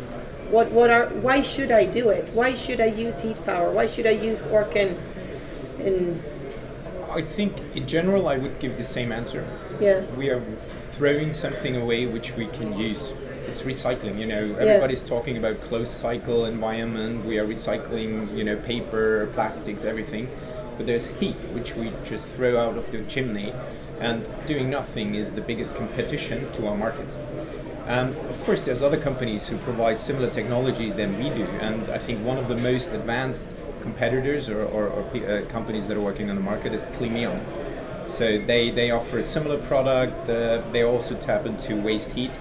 What 0.50 0.72
what 0.72 0.90
are 0.90 1.06
why 1.26 1.40
should 1.40 1.72
I 1.72 1.86
do 1.86 2.10
it? 2.10 2.28
Why 2.34 2.54
should 2.54 2.82
I 2.82 2.90
use 3.06 3.22
heat 3.22 3.42
power? 3.46 3.70
Why 3.70 3.86
should 3.86 4.06
I 4.06 4.16
use 4.30 4.42
Orcan? 4.42 4.98
In 5.78 6.22
I 7.14 7.22
think 7.22 7.56
in 7.74 7.86
general 7.86 8.28
I 8.28 8.36
would 8.36 8.58
give 8.58 8.76
the 8.76 8.84
same 8.84 9.10
answer. 9.12 9.42
yeah 9.80 10.00
We 10.16 10.30
are 10.30 10.42
throwing 10.92 11.32
something 11.32 11.76
away 11.76 12.06
which 12.06 12.32
we 12.36 12.46
can 12.48 12.78
use. 12.78 13.12
It's 13.48 13.62
recycling, 13.62 14.18
you 14.18 14.26
know. 14.26 14.54
Everybody's 14.58 15.02
talking 15.02 15.36
about 15.36 15.60
closed 15.62 15.92
cycle 15.92 16.44
environment. 16.46 17.24
We 17.24 17.38
are 17.38 17.46
recycling, 17.46 18.36
you 18.36 18.44
know, 18.44 18.56
paper, 18.56 19.28
plastics, 19.34 19.84
everything. 19.84 20.28
But 20.76 20.86
there's 20.86 21.06
heat 21.06 21.36
which 21.52 21.74
we 21.74 21.92
just 22.04 22.26
throw 22.26 22.58
out 22.58 22.76
of 22.78 22.90
the 22.90 23.02
chimney, 23.04 23.52
and 24.00 24.26
doing 24.46 24.70
nothing 24.70 25.14
is 25.14 25.34
the 25.34 25.40
biggest 25.42 25.76
competition 25.76 26.50
to 26.52 26.66
our 26.68 26.76
markets. 26.76 27.18
Um, 27.86 28.16
of 28.30 28.42
course, 28.44 28.64
there's 28.64 28.80
other 28.80 28.98
companies 28.98 29.48
who 29.48 29.56
provide 29.58 29.98
similar 29.98 30.30
technology 30.30 30.90
than 30.90 31.18
we 31.18 31.30
do, 31.30 31.44
and 31.60 31.88
I 31.90 31.98
think 31.98 32.24
one 32.24 32.38
of 32.38 32.48
the 32.48 32.56
most 32.58 32.92
advanced 32.92 33.48
competitors 33.80 34.48
or, 34.48 34.62
or, 34.62 34.86
or 34.88 35.02
uh, 35.02 35.44
companies 35.48 35.88
that 35.88 35.96
are 35.96 36.00
working 36.00 36.30
on 36.30 36.36
the 36.36 36.42
market 36.42 36.72
is 36.72 36.86
Climeon. 36.88 37.42
So 38.12 38.38
they, 38.38 38.68
they 38.68 38.90
offer 38.90 39.18
a 39.18 39.24
similar 39.24 39.56
product. 39.58 40.28
Uh, 40.28 40.62
they 40.70 40.82
also 40.82 41.14
tap 41.14 41.46
into 41.46 41.76
waste 41.80 42.12
heat 42.12 42.38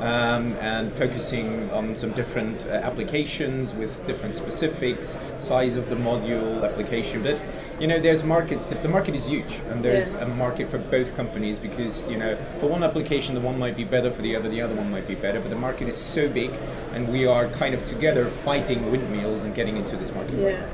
um, 0.00 0.54
and 0.60 0.92
focusing 0.92 1.70
on 1.70 1.94
some 1.94 2.10
different 2.12 2.66
uh, 2.66 2.70
applications 2.70 3.74
with 3.74 4.04
different 4.08 4.34
specifics, 4.34 5.16
size 5.38 5.76
of 5.76 5.88
the 5.88 5.94
module, 5.94 6.64
application. 6.68 7.22
But 7.22 7.38
you 7.78 7.86
know, 7.86 8.00
there's 8.00 8.24
markets. 8.24 8.66
The, 8.66 8.74
the 8.76 8.88
market 8.88 9.14
is 9.14 9.28
huge, 9.28 9.60
and 9.70 9.84
there's 9.84 10.14
Yeah. 10.14 10.24
a 10.24 10.28
market 10.28 10.68
for 10.68 10.78
both 10.78 11.14
companies 11.14 11.60
because 11.60 12.08
you 12.08 12.16
know, 12.16 12.36
for 12.58 12.66
one 12.66 12.82
application, 12.82 13.36
the 13.36 13.40
one 13.40 13.56
might 13.56 13.76
be 13.76 13.84
better 13.84 14.10
for 14.10 14.22
the 14.22 14.34
other, 14.34 14.48
the 14.48 14.60
other 14.60 14.74
one 14.74 14.90
might 14.90 15.06
be 15.06 15.14
better. 15.14 15.38
But 15.40 15.50
the 15.50 15.56
market 15.68 15.86
is 15.86 15.96
so 15.96 16.28
big, 16.28 16.50
and 16.92 17.08
we 17.12 17.24
are 17.26 17.46
kind 17.50 17.72
of 17.74 17.84
together 17.84 18.24
fighting 18.26 18.90
windmills 18.90 19.42
and 19.42 19.54
getting 19.54 19.76
into 19.76 19.96
this 19.96 20.12
market. 20.12 20.34
Yeah. 20.34 20.66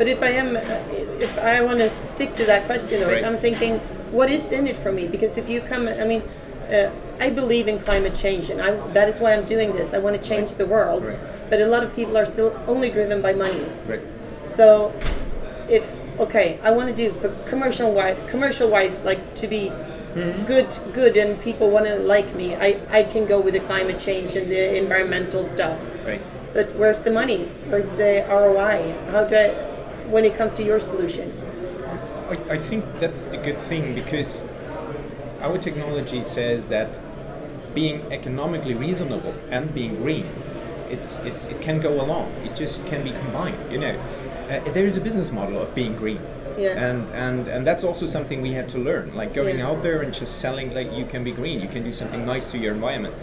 But 0.00 0.08
if 0.08 0.22
I 0.22 0.30
am, 0.30 0.56
if 0.56 1.36
I 1.36 1.60
want 1.60 1.80
to 1.80 1.90
stick 1.90 2.32
to 2.32 2.46
that 2.46 2.64
question, 2.64 3.00
though, 3.00 3.10
if 3.10 3.22
I'm 3.22 3.36
thinking, 3.36 3.80
what 4.12 4.30
is 4.30 4.50
in 4.50 4.66
it 4.66 4.76
for 4.76 4.90
me? 4.90 5.06
Because 5.06 5.36
if 5.36 5.50
you 5.50 5.60
come, 5.60 5.88
I 5.88 6.04
mean, 6.04 6.22
uh, 6.72 6.90
I 7.20 7.28
believe 7.28 7.68
in 7.68 7.78
climate 7.78 8.14
change, 8.14 8.48
and 8.48 8.62
I, 8.62 8.70
that 8.92 9.10
is 9.10 9.20
why 9.20 9.34
I'm 9.34 9.44
doing 9.44 9.72
this. 9.72 9.92
I 9.92 9.98
want 9.98 10.16
to 10.16 10.26
change 10.26 10.54
the 10.54 10.64
world. 10.64 11.06
Right. 11.06 11.18
But 11.50 11.60
a 11.60 11.66
lot 11.66 11.82
of 11.82 11.94
people 11.94 12.16
are 12.16 12.24
still 12.24 12.58
only 12.66 12.88
driven 12.88 13.20
by 13.20 13.34
money. 13.34 13.66
Right. 13.86 14.00
So, 14.42 14.94
if 15.68 15.84
okay, 16.18 16.58
I 16.62 16.70
want 16.70 16.88
to 16.88 16.96
do 16.96 17.14
commercial 17.46 17.92
wise, 17.92 18.16
commercial 18.30 18.70
wise, 18.70 19.02
like 19.02 19.34
to 19.34 19.46
be 19.46 19.70
good, 20.46 20.78
good, 20.94 21.18
and 21.18 21.38
people 21.42 21.68
want 21.68 21.84
to 21.84 21.96
like 21.96 22.34
me. 22.34 22.56
I, 22.56 22.80
I 22.88 23.02
can 23.02 23.26
go 23.26 23.38
with 23.38 23.52
the 23.52 23.60
climate 23.60 23.98
change 23.98 24.34
and 24.34 24.50
the 24.50 24.78
environmental 24.78 25.44
stuff. 25.44 25.92
Right. 26.06 26.22
But 26.54 26.74
where's 26.74 27.00
the 27.00 27.10
money? 27.10 27.50
Where's 27.68 27.90
the 27.90 28.24
ROI? 28.28 28.96
How 29.12 29.24
do 29.24 29.36
I, 29.36 29.69
when 30.10 30.24
it 30.24 30.36
comes 30.36 30.52
to 30.54 30.62
your 30.62 30.80
solution? 30.80 31.32
I, 32.28 32.34
I 32.54 32.58
think 32.58 32.84
that's 32.98 33.26
the 33.26 33.36
good 33.38 33.58
thing 33.58 33.94
because 33.94 34.44
our 35.40 35.58
technology 35.58 36.22
says 36.22 36.68
that 36.68 36.98
being 37.74 38.00
economically 38.12 38.74
reasonable 38.74 39.34
and 39.50 39.72
being 39.74 39.96
green, 39.96 40.28
it's, 40.90 41.18
it's, 41.18 41.46
it 41.46 41.60
can 41.60 41.80
go 41.80 42.00
along. 42.00 42.30
It 42.44 42.54
just 42.54 42.84
can 42.86 43.02
be 43.04 43.12
combined. 43.12 43.56
You 43.70 43.78
know, 43.78 44.00
uh, 44.50 44.72
there 44.72 44.86
is 44.86 44.96
a 44.96 45.00
business 45.00 45.30
model 45.30 45.60
of 45.60 45.74
being 45.74 45.94
green. 45.96 46.20
Yeah. 46.58 46.70
And, 46.70 47.08
and 47.10 47.48
and 47.48 47.66
that's 47.66 47.84
also 47.84 48.06
something 48.06 48.42
we 48.42 48.52
had 48.52 48.68
to 48.70 48.78
learn, 48.78 49.14
like 49.14 49.32
going 49.32 49.58
Yeah. 49.58 49.68
out 49.68 49.82
there 49.82 50.02
and 50.02 50.12
just 50.12 50.40
selling 50.40 50.74
like 50.74 50.92
you 50.92 51.06
can 51.06 51.22
be 51.24 51.30
green, 51.32 51.60
you 51.60 51.68
can 51.68 51.84
do 51.84 51.92
something 51.92 52.26
nice 52.26 52.50
to 52.50 52.58
your 52.58 52.74
environment. 52.74 53.14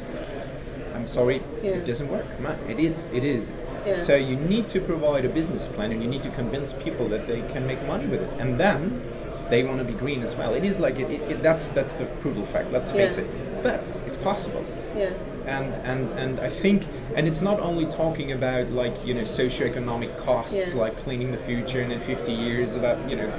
I'm 0.96 1.06
sorry, 1.06 1.44
Yeah. 1.62 1.72
it 1.72 1.86
doesn't 1.86 2.08
work. 2.10 2.26
It 2.70 2.80
is, 2.80 3.12
it 3.12 3.24
is. 3.24 3.52
Yeah. 3.88 3.96
So 3.96 4.16
you 4.16 4.36
need 4.36 4.70
to 4.70 4.80
provide 4.82 5.26
a 5.26 5.30
business 5.30 5.68
plan 5.68 5.92
and 5.92 6.02
you 6.04 6.10
need 6.10 6.24
to 6.24 6.30
convince 6.32 6.74
people 6.74 7.08
that 7.10 7.28
they 7.28 7.42
can 7.54 7.66
make 7.66 7.82
money 7.88 8.06
with 8.08 8.22
it. 8.22 8.30
And 8.40 8.60
then 8.60 9.02
they 9.50 9.64
want 9.64 9.80
to 9.80 9.86
be 9.86 9.94
green 9.94 10.24
as 10.24 10.36
well. 10.36 10.54
It 10.54 10.66
is 10.66 10.80
like, 10.80 11.00
it, 11.00 11.10
it, 11.10 11.22
it- 11.32 11.44
that's, 11.44 11.70
that's 11.70 11.96
the 11.96 12.06
brutal 12.22 12.44
fact, 12.44 12.72
let's 12.72 12.92
face 12.92 13.18
Yeah. 13.18 13.24
it. 13.24 13.64
But 13.64 13.84
it's 14.06 14.18
possible. 14.18 14.64
Yeah. 14.96 15.12
And, 15.46 15.74
and, 15.86 16.12
and 16.20 16.40
I 16.42 16.50
think, 16.50 16.84
and 17.16 17.26
it's 17.28 17.42
not 17.42 17.60
only 17.62 17.86
talking 17.86 18.34
about 18.34 18.70
like, 18.70 19.06
you 19.06 19.14
know, 19.14 19.22
socioeconomic 19.24 20.18
costs, 20.18 20.74
Yeah. 20.74 20.82
like 20.82 20.98
cleaning 21.04 21.32
the 21.32 21.38
future 21.38 21.80
and 21.82 21.92
in 21.94 22.00
50 22.02 22.34
years 22.34 22.76
about, 22.76 23.10
you 23.10 23.16
know, 23.16 23.32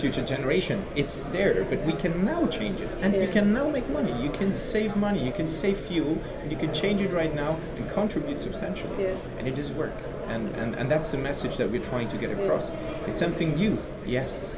future 0.00 0.22
generation. 0.24 0.84
It's 0.96 1.22
there, 1.24 1.64
but 1.68 1.80
we 1.84 1.92
can 1.92 2.24
now 2.24 2.46
change 2.46 2.80
it, 2.80 2.88
and 3.02 3.14
you 3.14 3.22
Yeah. 3.22 3.30
can 3.36 3.52
now 3.52 3.68
make 3.68 3.88
money. 3.90 4.12
You 4.22 4.30
can 4.30 4.52
save 4.54 4.96
money, 4.96 5.20
you 5.24 5.32
can 5.32 5.46
save 5.48 5.76
fuel, 5.78 6.16
and 6.42 6.50
you 6.50 6.56
can 6.56 6.72
change 6.72 7.00
it 7.02 7.12
right 7.12 7.34
now 7.34 7.58
and 7.76 7.88
contribute 7.90 8.40
substantially. 8.40 8.96
Yeah. 9.04 9.14
And 9.38 9.46
it 9.46 9.54
does 9.54 9.72
work, 9.72 9.92
and, 10.28 10.44
and 10.60 10.74
and 10.74 10.90
that's 10.90 11.10
the 11.14 11.18
message 11.18 11.56
that 11.58 11.68
we're 11.70 11.86
trying 11.92 12.08
to 12.08 12.16
get 12.16 12.30
across. 12.38 12.70
It's 13.06 13.18
something 13.18 13.54
new, 13.54 13.74
yes, 14.06 14.56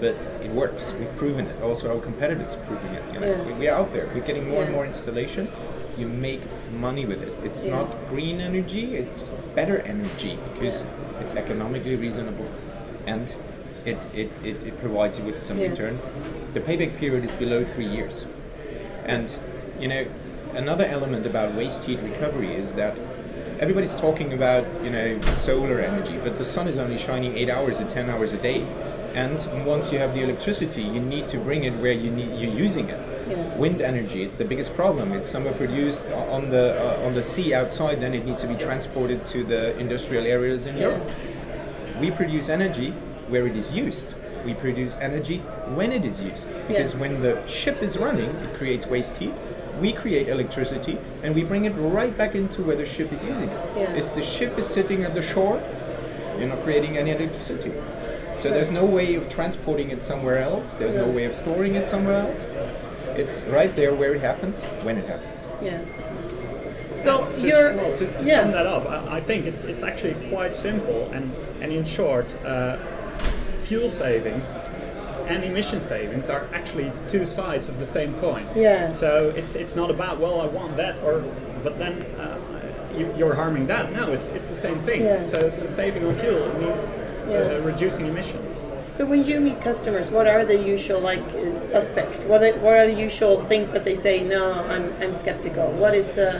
but 0.00 0.18
it 0.46 0.50
works. 0.62 0.92
We've 0.98 1.16
proven 1.16 1.46
it. 1.46 1.56
Also, 1.62 1.84
our 1.94 2.00
competitors 2.00 2.54
are 2.54 2.64
proving 2.70 2.92
it. 2.98 3.02
You 3.14 3.20
know, 3.20 3.26
Yeah. 3.30 3.42
we, 3.46 3.52
we're 3.60 3.74
out 3.80 3.90
there. 3.92 4.06
We're 4.14 4.26
getting 4.30 4.46
more 4.48 4.62
and 4.64 4.72
more 4.72 4.84
installation. 4.92 5.48
You 6.00 6.08
make 6.08 6.42
money 6.86 7.04
with 7.06 7.20
it. 7.22 7.32
It's 7.48 7.64
Yeah. 7.64 7.76
not 7.76 7.88
green 8.12 8.40
energy. 8.40 8.86
It's 9.02 9.30
better 9.54 9.78
energy 9.94 10.34
because 10.52 10.84
it's 11.20 11.34
economically 11.34 11.96
reasonable, 11.96 12.48
and 13.06 13.34
it, 13.84 14.14
it, 14.14 14.30
it, 14.44 14.62
it 14.62 14.78
provides 14.78 15.18
you 15.18 15.24
with 15.24 15.40
some 15.40 15.58
Yeah. 15.58 15.68
return. 15.68 15.98
The 16.54 16.60
payback 16.60 16.96
period 16.98 17.24
is 17.24 17.32
below 17.32 17.64
three 17.64 17.86
years. 17.86 18.26
And, 19.06 19.36
you 19.80 19.88
know, 19.88 20.04
another 20.54 20.84
element 20.84 21.26
about 21.26 21.54
waste 21.54 21.84
heat 21.84 21.98
recovery 22.00 22.52
is 22.54 22.74
that 22.76 22.96
everybody's 23.58 23.94
talking 23.94 24.32
about, 24.32 24.64
you 24.84 24.90
know, 24.90 25.20
solar 25.32 25.80
energy, 25.80 26.18
but 26.22 26.38
the 26.38 26.44
sun 26.44 26.68
is 26.68 26.78
only 26.78 26.98
shining 26.98 27.36
eight 27.36 27.48
hours 27.48 27.80
or 27.80 27.88
10 27.88 28.10
hours 28.10 28.32
a 28.32 28.38
day. 28.38 28.64
And 29.14 29.36
once 29.66 29.92
you 29.92 29.98
have 29.98 30.14
the 30.14 30.22
electricity, 30.22 30.82
you 30.82 31.00
need 31.00 31.28
to 31.28 31.38
bring 31.38 31.64
it 31.64 31.74
where 31.80 31.92
you 31.92 32.10
need, 32.10 32.38
you're 32.40 32.54
using 32.54 32.88
it. 32.88 32.98
Yeah. 33.28 33.56
Wind 33.56 33.82
energy, 33.82 34.22
it's 34.22 34.38
the 34.38 34.44
biggest 34.44 34.74
problem. 34.74 35.12
It's 35.12 35.28
somewhere 35.28 35.52
produced 35.52 36.06
on 36.06 36.48
the, 36.50 36.80
uh, 36.80 37.06
on 37.06 37.14
the 37.14 37.22
sea 37.22 37.52
outside, 37.54 38.00
then 38.00 38.14
it 38.14 38.24
needs 38.24 38.40
to 38.40 38.46
be 38.48 38.54
transported 38.54 39.24
to 39.26 39.44
the 39.44 39.76
industrial 39.78 40.24
areas 40.26 40.66
in 40.66 40.76
Yeah. 40.76 40.82
Europe. 40.88 41.10
We 42.00 42.10
produce 42.10 42.48
energy 42.48 42.94
where 43.32 43.46
it 43.46 43.56
is 43.56 43.72
used. 43.72 44.06
We 44.44 44.54
produce 44.54 44.96
energy 44.98 45.38
when 45.78 45.90
it 45.92 46.04
is 46.04 46.20
used. 46.20 46.46
Because 46.68 46.92
Yeah. 46.92 47.00
when 47.00 47.22
the 47.22 47.34
ship 47.48 47.82
is 47.82 47.96
running, 47.96 48.30
it 48.46 48.54
creates 48.58 48.86
waste 48.86 49.16
heat. 49.16 49.32
We 49.80 49.92
create 49.92 50.28
electricity 50.28 50.98
and 51.22 51.34
we 51.34 51.42
bring 51.44 51.64
it 51.64 51.72
right 51.98 52.16
back 52.16 52.34
into 52.34 52.62
where 52.62 52.76
the 52.76 52.86
ship 52.86 53.12
is 53.12 53.24
using 53.24 53.48
it. 53.48 53.60
Yeah. 53.76 53.94
If 54.02 54.14
the 54.14 54.22
ship 54.22 54.58
is 54.58 54.66
sitting 54.66 55.02
at 55.04 55.14
the 55.14 55.22
shore, 55.22 55.60
you're 56.38 56.48
not 56.48 56.62
creating 56.62 56.98
any 56.98 57.10
electricity. 57.12 57.72
So 58.38 58.50
there's 58.50 58.70
no 58.70 58.84
way 58.84 59.14
of 59.14 59.28
transporting 59.28 59.90
it 59.90 60.02
somewhere 60.02 60.38
else. 60.38 60.72
There's 60.80 60.94
no 60.94 61.08
way 61.16 61.24
of 61.24 61.34
storing 61.34 61.74
it 61.76 61.86
somewhere 61.88 62.18
else. 62.26 62.42
It's 63.22 63.44
right 63.46 63.74
there 63.76 63.94
where 63.94 64.14
it 64.14 64.20
happens, 64.20 64.56
when 64.86 64.96
it 64.98 65.06
happens. 65.08 65.38
Yeah. 65.62 65.78
So 66.92 67.12
To, 67.26 67.46
you're 67.48 67.74
well, 67.74 67.94
to, 67.96 68.06
to 68.06 68.24
yeah. 68.24 68.42
sum 68.42 68.52
that 68.52 68.66
up, 68.66 68.84
I, 68.88 69.16
I 69.18 69.20
think 69.20 69.46
it's 69.46 69.64
it's 69.64 69.82
actually 69.82 70.14
quite 70.30 70.54
simple, 70.54 71.10
and 71.12 71.32
and 71.62 71.72
in 71.72 71.84
short, 71.84 72.28
uh, 72.44 72.76
fuel 73.72 73.88
savings 73.88 74.58
and 75.28 75.42
emission 75.44 75.80
savings 75.80 76.28
are 76.28 76.46
actually 76.52 76.92
two 77.08 77.24
sides 77.24 77.70
of 77.70 77.78
the 77.78 77.86
same 77.86 78.12
coin. 78.20 78.44
Yeah. 78.54 78.92
So 78.92 79.32
it's 79.34 79.54
it's 79.54 79.76
not 79.76 79.90
about 79.90 80.20
well, 80.20 80.42
I 80.42 80.46
want 80.58 80.76
that, 80.76 80.94
or 81.02 81.24
but 81.64 81.78
then 81.78 81.94
uh, 82.20 82.38
you, 82.98 83.04
you're 83.16 83.34
harming 83.34 83.66
that. 83.68 83.84
No, 83.98 84.12
it's 84.12 84.28
it's 84.38 84.50
the 84.50 84.60
same 84.66 84.78
thing. 84.78 85.00
Yeah. 85.04 85.24
So, 85.24 85.48
so 85.48 85.64
saving 85.64 86.04
on 86.04 86.14
fuel 86.16 86.52
means 86.60 87.02
Yeah. 87.30 87.38
uh, 87.38 87.60
reducing 87.70 88.04
emissions. 88.12 88.60
But 88.98 89.06
when 89.08 89.24
you 89.24 89.40
meet 89.40 89.58
customers, 89.62 90.10
what 90.10 90.26
are 90.26 90.44
the 90.44 90.58
usual 90.74 91.00
like 91.00 91.24
uh, 91.32 91.58
suspect? 91.58 92.14
What 92.30 92.42
are, 92.42 92.54
what 92.64 92.74
are 92.80 92.86
the 92.92 92.98
usual 93.08 93.34
things 93.50 93.68
that 93.74 93.84
they 93.86 93.94
say? 93.94 94.14
No, 94.22 94.42
I'm 94.72 94.84
I'm 95.02 95.14
skeptical. 95.14 95.66
What 95.82 95.94
is 95.94 96.08
the 96.20 96.30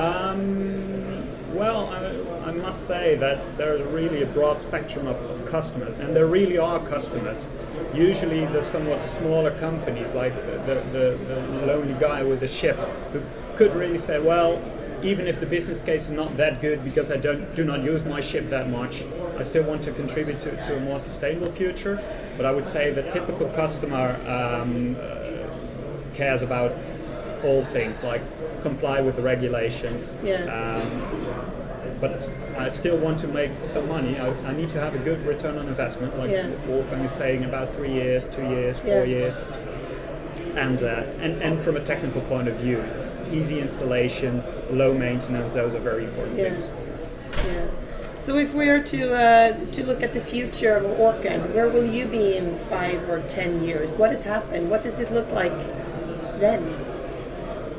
Um, 0.00 1.26
well, 1.60 1.80
I, 1.96 2.29
I 2.50 2.52
must 2.52 2.88
say 2.88 3.14
that 3.14 3.56
there's 3.56 3.80
really 3.80 4.24
a 4.24 4.26
broad 4.26 4.60
spectrum 4.60 5.06
of, 5.06 5.16
of 5.30 5.46
customers, 5.46 5.96
and 6.00 6.16
there 6.16 6.26
really 6.26 6.58
are 6.58 6.84
customers. 6.84 7.48
Usually, 7.94 8.44
the 8.46 8.60
somewhat 8.60 9.04
smaller 9.04 9.56
companies, 9.56 10.14
like 10.14 10.34
the, 10.34 10.58
the, 10.66 10.74
the, 10.90 11.24
the 11.26 11.66
lonely 11.66 11.94
guy 12.00 12.24
with 12.24 12.40
the 12.40 12.48
ship, 12.48 12.74
who 13.12 13.22
could 13.54 13.72
really 13.76 13.98
say, 13.98 14.18
well, 14.18 14.60
even 15.00 15.28
if 15.28 15.38
the 15.38 15.46
business 15.46 15.80
case 15.80 16.06
is 16.06 16.10
not 16.10 16.36
that 16.38 16.60
good 16.60 16.82
because 16.82 17.12
I 17.12 17.18
don't 17.18 17.54
do 17.54 17.64
not 17.64 17.84
use 17.84 18.04
my 18.04 18.20
ship 18.20 18.50
that 18.50 18.68
much, 18.68 19.04
I 19.38 19.42
still 19.42 19.62
want 19.62 19.84
to 19.84 19.92
contribute 19.92 20.40
to, 20.40 20.50
to 20.50 20.76
a 20.76 20.80
more 20.80 20.98
sustainable 20.98 21.52
future. 21.52 22.02
But 22.36 22.46
I 22.46 22.50
would 22.50 22.66
say 22.66 22.90
the 22.90 23.04
typical 23.04 23.46
customer 23.50 24.18
um, 24.26 24.96
uh, 25.00 26.14
cares 26.14 26.42
about 26.42 26.72
all 27.44 27.64
things 27.64 28.02
like 28.02 28.22
comply 28.62 29.00
with 29.00 29.14
the 29.14 29.22
regulations. 29.22 30.18
Yeah. 30.24 30.46
Um, 30.46 31.49
but 32.00 32.32
I 32.56 32.68
still 32.70 32.96
want 32.96 33.18
to 33.20 33.28
make 33.28 33.50
some 33.62 33.88
money. 33.88 34.18
I, 34.18 34.28
I 34.46 34.52
need 34.52 34.68
to 34.70 34.80
have 34.80 34.94
a 34.94 34.98
good 34.98 35.24
return 35.26 35.58
on 35.58 35.68
investment, 35.68 36.16
like 36.18 36.30
Yeah. 36.30 36.48
Wolfgang 36.66 37.02
is 37.04 37.12
saying, 37.12 37.44
about 37.44 37.74
three 37.74 37.92
years, 37.92 38.26
two 38.26 38.42
years, 38.48 38.78
four 38.78 38.88
Yeah. 39.04 39.04
years 39.04 39.44
and, 40.56 40.82
uh, 40.82 41.02
and 41.20 41.42
and 41.42 41.60
from 41.60 41.76
a 41.76 41.80
technical 41.80 42.20
point 42.22 42.48
of 42.48 42.56
view, 42.56 42.82
easy 43.30 43.60
installation, 43.60 44.42
low 44.70 44.92
maintenance. 44.94 45.52
Those 45.52 45.74
are 45.74 45.80
very 45.80 46.04
important 46.04 46.38
Yeah. 46.38 46.44
things. 46.50 46.72
Yeah. 47.46 47.66
So 48.18 48.36
if 48.36 48.52
we 48.54 48.68
are 48.68 48.82
to 48.82 49.14
uh, 49.14 49.52
to 49.72 49.84
look 49.84 50.02
at 50.02 50.12
the 50.12 50.20
future 50.20 50.76
of 50.76 50.84
Orcan, 50.84 51.54
where 51.54 51.68
will 51.68 51.84
you 51.86 52.06
be 52.06 52.36
in 52.36 52.54
five 52.68 53.08
or 53.08 53.20
ten 53.28 53.62
years? 53.64 53.92
What 53.94 54.10
has 54.10 54.22
happened? 54.22 54.70
What 54.70 54.82
does 54.82 54.98
it 55.00 55.10
look 55.10 55.30
like 55.32 55.52
then? 56.38 56.60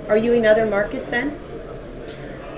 Are 0.10 0.18
you 0.18 0.34
in 0.34 0.46
other 0.46 0.66
markets 0.66 1.08
then? 1.08 1.38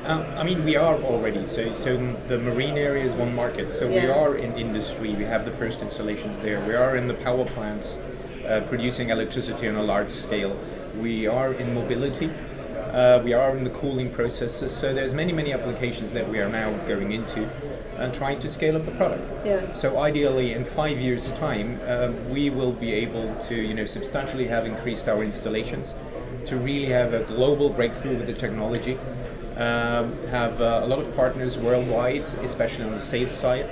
Uh, 0.03 0.21
I 0.37 0.43
mean, 0.43 0.65
we 0.65 0.75
are 0.75 0.95
already. 0.95 1.45
So, 1.45 1.73
so 1.73 1.95
the 2.27 2.37
marine 2.37 2.77
area 2.77 3.05
is 3.05 3.13
one 3.13 3.33
market. 3.33 3.73
So 3.73 3.87
we 3.87 3.99
are 3.99 4.35
in 4.35 4.57
industry. 4.57 5.13
We 5.13 5.23
have 5.23 5.45
the 5.45 5.51
first 5.51 5.81
installations 5.81 6.41
there. 6.41 6.59
We 6.67 6.75
are 6.75 6.97
in 6.97 7.07
the 7.07 7.13
power 7.13 7.45
plants, 7.45 7.97
uh, 8.45 8.61
producing 8.67 9.09
electricity 9.09 9.67
on 9.69 9.75
a 9.75 9.83
large 9.83 10.09
scale. 10.09 10.59
We 10.99 11.25
are 11.25 11.53
in 11.53 11.73
mobility. 11.73 12.29
Uh, 12.91 13.21
we 13.23 13.31
are 13.31 13.55
in 13.57 13.63
the 13.63 13.69
cooling 13.69 14.09
processes. 14.11 14.75
So 14.75 14.93
there's 14.93 15.13
many, 15.13 15.31
many 15.31 15.53
applications 15.53 16.11
that 16.11 16.27
we 16.29 16.39
are 16.39 16.49
now 16.49 16.71
going 16.85 17.13
into 17.13 17.49
and 17.97 18.13
trying 18.13 18.39
to 18.41 18.49
scale 18.49 18.75
up 18.75 18.85
the 18.85 18.91
product. 18.91 19.45
Yeah. 19.45 19.71
So 19.71 19.99
ideally, 19.99 20.51
in 20.51 20.65
five 20.65 20.99
years' 20.99 21.31
time, 21.31 21.79
um, 21.87 22.29
we 22.29 22.49
will 22.49 22.73
be 22.73 22.91
able 22.91 23.33
to, 23.35 23.55
you 23.55 23.73
know, 23.73 23.85
substantially 23.85 24.47
have 24.47 24.65
increased 24.65 25.07
our 25.07 25.23
installations, 25.23 25.93
to 26.45 26.57
really 26.57 26.89
have 26.89 27.13
a 27.13 27.23
global 27.23 27.69
breakthrough 27.69 28.17
with 28.17 28.27
the 28.27 28.33
technology, 28.33 28.97
um, 29.57 30.17
have 30.27 30.61
uh, 30.61 30.81
a 30.83 30.87
lot 30.87 30.99
of 30.99 31.15
partners 31.15 31.57
worldwide, 31.57 32.27
especially 32.43 32.85
on 32.85 32.91
the 32.91 33.01
sales 33.01 33.31
side. 33.31 33.69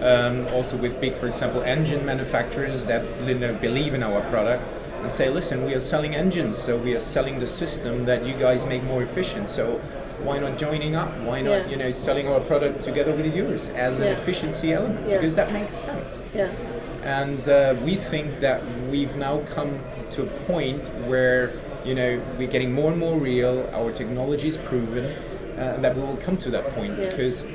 Um, 0.00 0.46
also 0.48 0.76
with 0.76 1.00
big, 1.00 1.14
for 1.14 1.26
example, 1.28 1.62
engine 1.62 2.04
manufacturers 2.04 2.84
that 2.86 3.04
you 3.26 3.34
know, 3.34 3.54
believe 3.54 3.94
in 3.94 4.02
our 4.02 4.20
product 4.22 4.62
and 5.02 5.12
say, 5.12 5.30
listen, 5.30 5.64
we 5.64 5.72
are 5.74 5.80
selling 5.80 6.14
engines, 6.14 6.58
so 6.58 6.76
we 6.76 6.94
are 6.94 7.00
selling 7.00 7.38
the 7.38 7.46
system 7.46 8.04
that 8.06 8.26
you 8.26 8.34
guys 8.34 8.66
make 8.66 8.82
more 8.82 9.02
efficient. 9.02 9.48
So 9.48 9.78
why 10.22 10.38
not 10.38 10.58
joining 10.58 10.96
up? 10.96 11.16
Why 11.20 11.42
not, 11.42 11.64
Yeah. 11.64 11.68
you 11.68 11.76
know, 11.76 11.92
selling 11.92 12.26
our 12.28 12.40
product 12.40 12.82
together 12.82 13.14
with 13.14 13.34
yours 13.36 13.70
as 13.70 14.00
an 14.00 14.08
efficiency 14.08 14.72
element? 14.72 15.08
Yeah. 15.08 15.16
Because 15.16 15.36
that 15.36 15.52
makes 15.52 15.72
sense. 15.74 16.24
Yeah. 16.34 16.48
And 17.04 17.48
uh, 17.48 17.76
we 17.84 17.96
think 17.96 18.40
that 18.40 18.62
we've 18.90 19.14
now 19.16 19.40
come 19.54 19.78
to 20.10 20.22
a 20.22 20.26
point 20.46 20.82
where 21.06 21.52
you 21.84 21.94
know 21.94 22.20
we're 22.38 22.48
getting 22.48 22.72
more 22.72 22.90
and 22.90 22.98
more 23.00 23.18
real. 23.18 23.68
Our 23.72 23.92
technology 23.92 24.48
is 24.48 24.56
proven, 24.56 25.04
uh, 25.58 25.76
that 25.80 25.94
we 25.96 26.02
will 26.02 26.16
come 26.16 26.36
to 26.38 26.50
that 26.50 26.68
point 26.74 26.98
Yeah. 26.98 27.10
because 27.10 27.46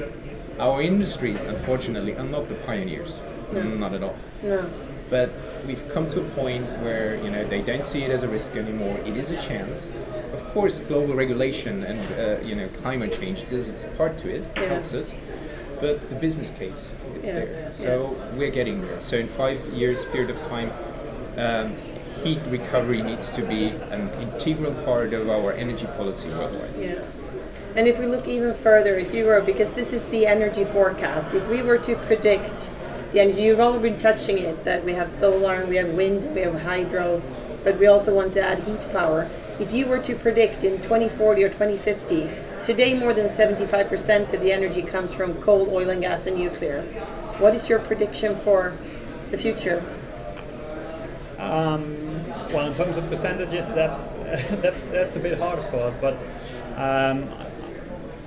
our 0.60 0.82
industries, 0.82 1.44
unfortunately, 1.46 2.16
are 2.16 2.26
not 2.26 2.48
the 2.50 2.56
pioneers. 2.56 3.20
No. 3.54 3.62
Not 3.64 3.94
at 3.94 4.04
all. 4.04 4.16
No. 4.44 4.66
But 5.10 5.32
we've 5.66 5.84
come 5.90 6.08
to 6.10 6.22
a 6.22 6.24
point 6.42 6.66
where 6.84 7.16
you 7.24 7.32
know 7.32 7.44
they 7.44 7.62
don't 7.62 7.84
see 7.86 8.04
it 8.04 8.12
as 8.12 8.24
a 8.24 8.28
risk 8.28 8.56
anymore. 8.56 8.98
It 9.06 9.18
is 9.18 9.32
a 9.32 9.38
chance. 9.38 9.92
Of 10.34 10.46
course, 10.54 10.80
global 10.82 11.16
regulation 11.16 11.84
and 11.84 12.00
uh, 12.20 12.46
you 12.46 12.56
know 12.56 12.68
climate 12.82 13.12
change 13.20 13.48
does 13.48 13.70
its 13.70 13.86
part 13.98 14.18
to 14.20 14.30
it, 14.36 14.44
Yeah. 14.56 14.66
helps 14.66 14.94
us. 14.94 15.14
But 15.82 16.10
the 16.10 16.16
business 16.16 16.52
case, 16.52 16.92
it's 17.16 17.28
Yeah. 17.28 17.34
there. 17.40 17.72
So 17.74 18.16
we're 18.38 18.52
getting 18.52 18.82
there. 18.82 19.00
So 19.02 19.18
in 19.18 19.28
five 19.28 19.60
years 19.74 20.06
period 20.06 20.30
of 20.30 20.40
time, 20.48 20.72
um, 21.38 21.76
heat 22.24 22.40
recovery 22.48 23.02
needs 23.02 23.30
to 23.32 23.42
be 23.42 23.68
an 23.92 24.10
integral 24.22 24.74
part 24.84 25.14
of 25.14 25.30
our 25.30 25.54
energy 25.54 25.86
policy 25.98 26.30
worldwide. 26.30 26.72
Yeah. 26.78 27.02
And 27.76 27.88
if 27.88 28.00
we 28.00 28.08
look 28.08 28.28
even 28.28 28.54
further, 28.54 28.96
if 28.96 29.14
you 29.14 29.26
were, 29.26 29.42
because 29.42 29.72
this 29.72 29.94
is 29.94 30.04
the 30.06 30.26
energy 30.26 30.66
forecast, 30.66 31.34
if 31.34 31.48
we 31.48 31.62
were 31.62 31.78
to 31.78 31.96
predict 31.96 32.72
the 33.12 33.20
energy, 33.20 33.44
you've 33.44 33.60
already 33.60 33.90
been 33.90 33.98
touching 33.98 34.38
it, 34.40 34.64
that 34.66 34.84
we 34.84 34.94
have 34.94 35.10
solar 35.10 35.56
and 35.56 35.70
we 35.70 35.78
have 35.78 35.90
wind, 35.90 36.34
we 36.34 36.42
have 36.42 36.60
hydro, 36.62 37.22
but 37.64 37.78
we 37.78 37.88
also 37.88 38.14
want 38.14 38.34
to 38.34 38.42
add 38.42 38.60
heat 38.64 38.88
power. 38.92 39.30
If 39.60 39.72
you 39.72 39.86
were 39.86 40.00
to 40.00 40.16
predict 40.16 40.64
in 40.64 40.82
2040 40.82 41.44
or 41.44 41.50
2050, 41.50 42.30
today 42.64 42.94
more 42.94 43.14
than 43.14 43.28
75% 43.28 44.34
of 44.34 44.42
the 44.42 44.52
energy 44.52 44.82
comes 44.82 45.14
from 45.14 45.42
coal, 45.42 45.70
oil 45.70 45.90
and 45.90 46.02
gas 46.02 46.26
and 46.26 46.38
nuclear. 46.38 46.82
What 47.38 47.56
is 47.56 47.70
your 47.70 47.80
prediction 47.80 48.36
for 48.38 48.74
the 49.32 49.38
future? 49.38 49.84
Um, 51.40 52.28
well, 52.52 52.68
in 52.68 52.76
terms 52.76 52.98
of 52.98 53.08
percentages, 53.08 53.74
that's 53.74 54.14
that's 54.62 54.84
that's 54.84 55.16
a 55.16 55.20
bit 55.20 55.38
hard, 55.38 55.60
of 55.60 55.68
course, 55.68 55.96
but 55.96 56.22
um, 56.76 57.30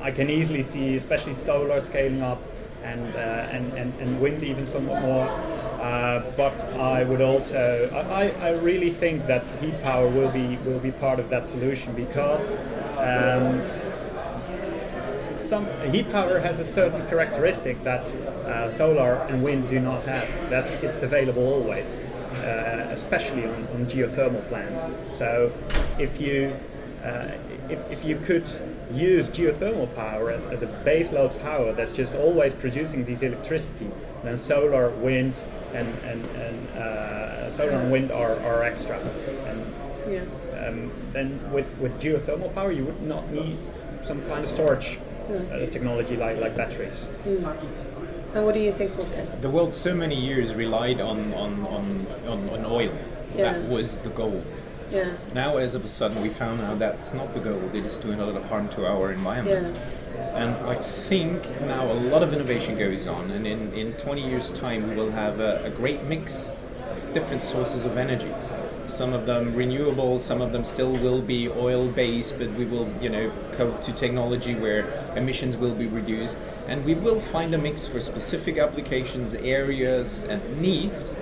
I 0.01 0.11
can 0.11 0.31
easily 0.31 0.63
see, 0.63 0.97
especially 0.97 1.35
solar 1.35 1.79
scaling 1.81 2.23
up, 2.23 2.41
and 2.83 3.15
uh, 3.15 3.19
and, 3.19 3.73
and 3.75 3.95
and 4.01 4.21
wind 4.21 4.43
even 4.43 4.65
somewhat 4.65 5.03
more. 5.03 5.29
Uh, 5.81 6.23
but 6.37 6.65
I 6.79 7.05
would 7.05 7.21
also, 7.21 7.91
I, 8.11 8.31
I 8.41 8.53
really 8.61 8.91
think 8.91 9.27
that 9.27 9.45
heat 9.61 9.83
power 9.83 10.09
will 10.09 10.31
be 10.31 10.57
will 10.65 10.81
be 10.81 10.93
part 10.93 11.19
of 11.21 11.29
that 11.31 11.47
solution 11.47 11.95
because. 11.95 12.53
Um, 12.99 13.63
some 15.37 15.67
heat 15.91 16.11
power 16.11 16.39
has 16.39 16.61
a 16.61 16.65
certain 16.65 17.07
characteristic 17.09 17.83
that 17.83 18.15
uh, 18.15 18.69
solar 18.69 19.15
and 19.29 19.43
wind 19.43 19.69
do 19.69 19.81
not 19.81 20.03
have. 20.05 20.27
That's 20.49 20.73
it's 20.75 21.03
available 21.03 21.43
always, 21.43 21.95
uh, 22.43 22.89
especially 22.91 23.45
on, 23.45 23.67
on 23.75 23.87
geothermal 23.87 24.47
plants. 24.49 24.87
So 25.17 25.53
if 25.99 26.21
you 26.21 26.55
uh, 27.05 27.33
if, 27.69 27.91
if 27.91 28.05
you 28.05 28.17
could 28.17 28.49
use 28.93 29.29
geothermal 29.29 29.93
power 29.97 30.31
as, 30.31 30.47
as 30.47 30.63
a 30.63 30.67
baseload 30.85 31.41
power 31.43 31.73
that's 31.73 31.93
just 31.93 32.15
always 32.15 32.53
producing 32.55 33.05
these 33.05 33.23
electricity, 33.23 33.91
then 34.23 34.37
solar, 34.37 34.91
wind, 34.91 35.43
and 35.73 35.89
and, 36.05 36.25
and 36.37 36.69
uh, 36.79 37.51
solar 37.51 37.73
and 37.73 37.91
wind 37.91 38.13
are, 38.13 38.39
are 38.41 38.63
extra. 38.63 38.99
And 39.49 39.65
Yeah. 40.09 40.25
um, 40.67 40.91
then 41.13 41.41
with, 41.53 41.77
with 41.79 42.01
geothermal 42.01 42.53
power, 42.55 42.73
you 42.73 42.85
would 42.85 43.03
not 43.03 43.31
need 43.31 43.57
some 44.01 44.21
kind 44.29 44.45
of 44.45 44.51
storage 44.51 44.99
uh, 45.31 45.67
technology 45.71 46.17
like, 46.17 46.39
like 46.41 46.57
batteries. 46.57 47.09
And 48.35 48.45
what 48.47 48.55
do 48.55 48.63
you 48.63 48.73
think, 48.73 48.97
Wolfgang? 48.97 49.29
The 49.41 49.51
world 49.51 49.75
so 49.75 49.95
many 49.95 50.19
years 50.19 50.55
relied 50.55 51.01
on 51.01 51.35
on, 51.35 51.67
on, 51.67 52.07
on, 52.27 52.49
on 52.51 52.65
oil. 52.65 52.93
Yeah. 53.37 53.53
That 53.53 53.69
was 53.69 53.99
the 53.99 54.11
gold. 54.11 54.63
Yeah. 54.91 55.17
Now, 55.35 55.57
as 55.57 55.75
of 55.75 55.85
a 55.85 55.89
sudden, 55.89 56.21
we 56.23 56.29
found 56.29 56.61
out 56.61 56.79
that's 56.79 57.15
not 57.15 57.33
the 57.33 57.41
gold. 57.41 57.75
It 57.75 57.85
is 57.85 57.97
doing 57.97 58.21
a 58.21 58.27
lot 58.27 58.37
of 58.37 58.45
harm 58.45 58.69
to 58.71 58.87
our 58.87 59.13
environment. 59.13 59.79
Yeah. 60.15 60.43
And 60.43 60.67
I 60.67 60.75
think 60.75 61.43
now 61.63 61.91
a 61.91 61.95
lot 61.95 62.23
of 62.23 62.33
innovation 62.33 62.77
goes 62.79 63.07
on, 63.07 63.31
and 63.31 63.47
in, 63.47 63.73
in 63.73 63.95
20 63.95 64.23
years' 64.29 64.51
time, 64.51 64.89
we 64.89 64.95
will 64.95 65.11
have 65.11 65.41
a, 65.41 65.65
a 65.65 65.71
great 65.71 66.03
mix 66.05 66.55
of 66.91 67.13
different 67.13 67.43
sources 67.43 67.87
of 67.87 67.97
energy. 67.97 68.33
Some 68.87 69.13
of 69.13 69.27
them 69.27 69.55
renewable, 69.55 70.19
some 70.19 70.41
of 70.43 70.53
them 70.53 70.65
still 70.65 70.93
will 70.93 71.23
be 71.23 71.49
oil 71.49 71.89
based, 71.89 72.39
but 72.39 72.51
we 72.53 72.65
will, 72.65 72.89
you 73.01 73.09
know, 73.09 73.33
go 73.57 73.77
to 73.83 73.93
technology 73.93 74.55
where 74.55 74.87
emissions 75.17 75.57
will 75.57 75.75
be 75.75 75.87
reduced, 75.87 76.39
and 76.69 76.85
we 76.85 76.95
will 76.95 77.21
find 77.21 77.55
a 77.55 77.59
mix 77.59 77.87
for 77.87 78.01
specific 78.01 78.59
applications, 78.59 79.35
areas, 79.35 80.25
and 80.25 80.41
needs 80.61 81.17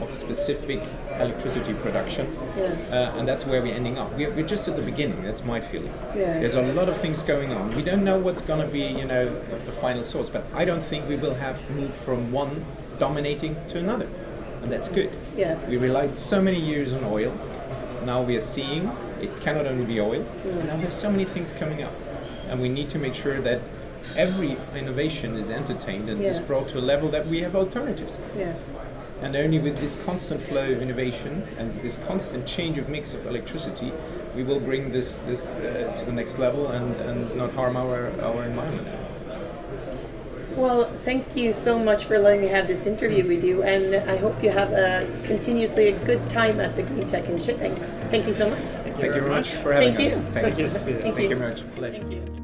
of 0.00 0.14
specific 0.14 0.82
electricity 1.18 1.74
production. 1.74 2.36
Yeah. 2.56 2.64
Uh, 2.90 3.18
and 3.18 3.26
that's 3.26 3.44
where 3.46 3.62
we're 3.62 3.74
ending 3.74 3.98
up. 3.98 4.12
We're, 4.14 4.30
we're 4.30 4.46
just 4.46 4.68
at 4.68 4.76
the 4.76 4.82
beginning. 4.82 5.22
That's 5.22 5.44
my 5.44 5.60
feeling. 5.60 5.92
Yeah. 6.14 6.38
There's 6.38 6.54
a 6.54 6.62
lot 6.72 6.88
of 6.88 6.96
things 6.98 7.22
going 7.22 7.52
on. 7.52 7.74
We 7.74 7.82
don't 7.82 8.04
know 8.04 8.18
what's 8.18 8.42
going 8.42 8.64
to 8.64 8.72
be, 8.72 8.80
you 8.80 9.04
know, 9.04 9.26
the, 9.50 9.56
the 9.56 9.72
final 9.72 10.04
source. 10.04 10.28
But 10.28 10.44
I 10.54 10.64
don't 10.64 10.82
think 10.82 11.08
we 11.08 11.16
will 11.16 11.34
have 11.34 11.68
moved 11.70 11.94
from 11.94 12.32
one 12.32 12.64
dominating 12.98 13.56
to 13.68 13.78
another, 13.78 14.08
and 14.62 14.70
that's 14.70 14.88
good. 14.88 15.10
Yeah. 15.38 15.56
We 15.68 15.76
relied 15.76 16.16
so 16.16 16.42
many 16.42 16.60
years 16.60 16.92
on 16.92 17.04
oil. 17.04 17.32
Now 18.04 18.22
we 18.22 18.36
are 18.36 18.40
seeing 18.40 18.90
it 19.20 19.40
cannot 19.40 19.66
only 19.66 19.84
be 19.84 20.00
oil. 20.00 20.24
Now 20.66 20.76
there's 20.76 20.94
so 20.94 21.10
many 21.10 21.24
things 21.24 21.52
coming 21.52 21.82
up, 21.82 21.92
and 22.48 22.60
we 22.60 22.68
need 22.68 22.88
to 22.90 22.98
make 22.98 23.14
sure 23.14 23.40
that 23.40 23.60
every 24.16 24.56
innovation 24.74 25.36
is 25.36 25.50
entertained 25.50 26.08
and 26.08 26.20
Yeah. 26.20 26.30
is 26.30 26.40
brought 26.40 26.68
to 26.70 26.78
a 26.78 26.84
level 26.92 27.08
that 27.10 27.26
we 27.26 27.40
have 27.42 27.54
alternatives. 27.54 28.18
Yeah. 28.36 28.54
And 29.22 29.34
only 29.36 29.58
with 29.58 29.78
this 29.80 29.96
constant 30.06 30.40
flow 30.40 30.70
of 30.72 30.80
innovation 30.80 31.46
and 31.58 31.80
this 31.82 31.98
constant 32.06 32.46
change 32.46 32.78
of 32.78 32.88
mix 32.88 33.14
of 33.14 33.26
electricity, 33.26 33.92
we 34.36 34.42
will 34.44 34.60
bring 34.60 34.92
this 34.92 35.18
this 35.26 35.58
uh, 35.58 35.92
to 35.96 36.04
the 36.04 36.12
next 36.12 36.38
level 36.38 36.68
and, 36.68 36.94
and 37.08 37.36
not 37.36 37.52
harm 37.52 37.76
our, 37.76 38.10
our 38.22 38.44
environment. 38.44 38.86
Well, 40.58 40.90
thank 41.04 41.36
you 41.36 41.52
so 41.52 41.78
much 41.78 42.06
for 42.06 42.18
letting 42.18 42.40
me 42.40 42.48
have 42.48 42.66
this 42.66 42.84
interview 42.84 43.24
with 43.28 43.44
you, 43.44 43.62
and 43.62 43.94
I 44.10 44.16
hope 44.16 44.42
you 44.42 44.50
have 44.50 44.72
a 44.72 45.06
continuously 45.22 45.86
a 45.86 46.04
good 46.04 46.28
time 46.28 46.58
at 46.58 46.74
the 46.74 46.82
Green 46.82 47.06
Tech 47.06 47.28
in 47.28 47.38
Shipping. 47.38 47.76
Thank 48.10 48.26
you 48.26 48.32
so 48.32 48.50
much. 48.50 48.64
Thank 48.64 48.98
you 48.98 49.12
very 49.12 49.30
much 49.30 49.50
for 49.54 49.72
having 49.72 49.94
Thank 49.94 50.12
us. 50.12 50.18
you. 50.18 50.32
Thanks. 50.32 50.56
Thank 50.56 50.58
you. 50.58 50.66
Thank 50.66 51.02
Thank 51.02 51.16
you. 51.16 51.28
you 51.28 51.36
very 51.36 51.50
much. 51.50 51.74
Pleasure. 51.76 51.98
Thank 51.98 52.12
you. 52.12 52.37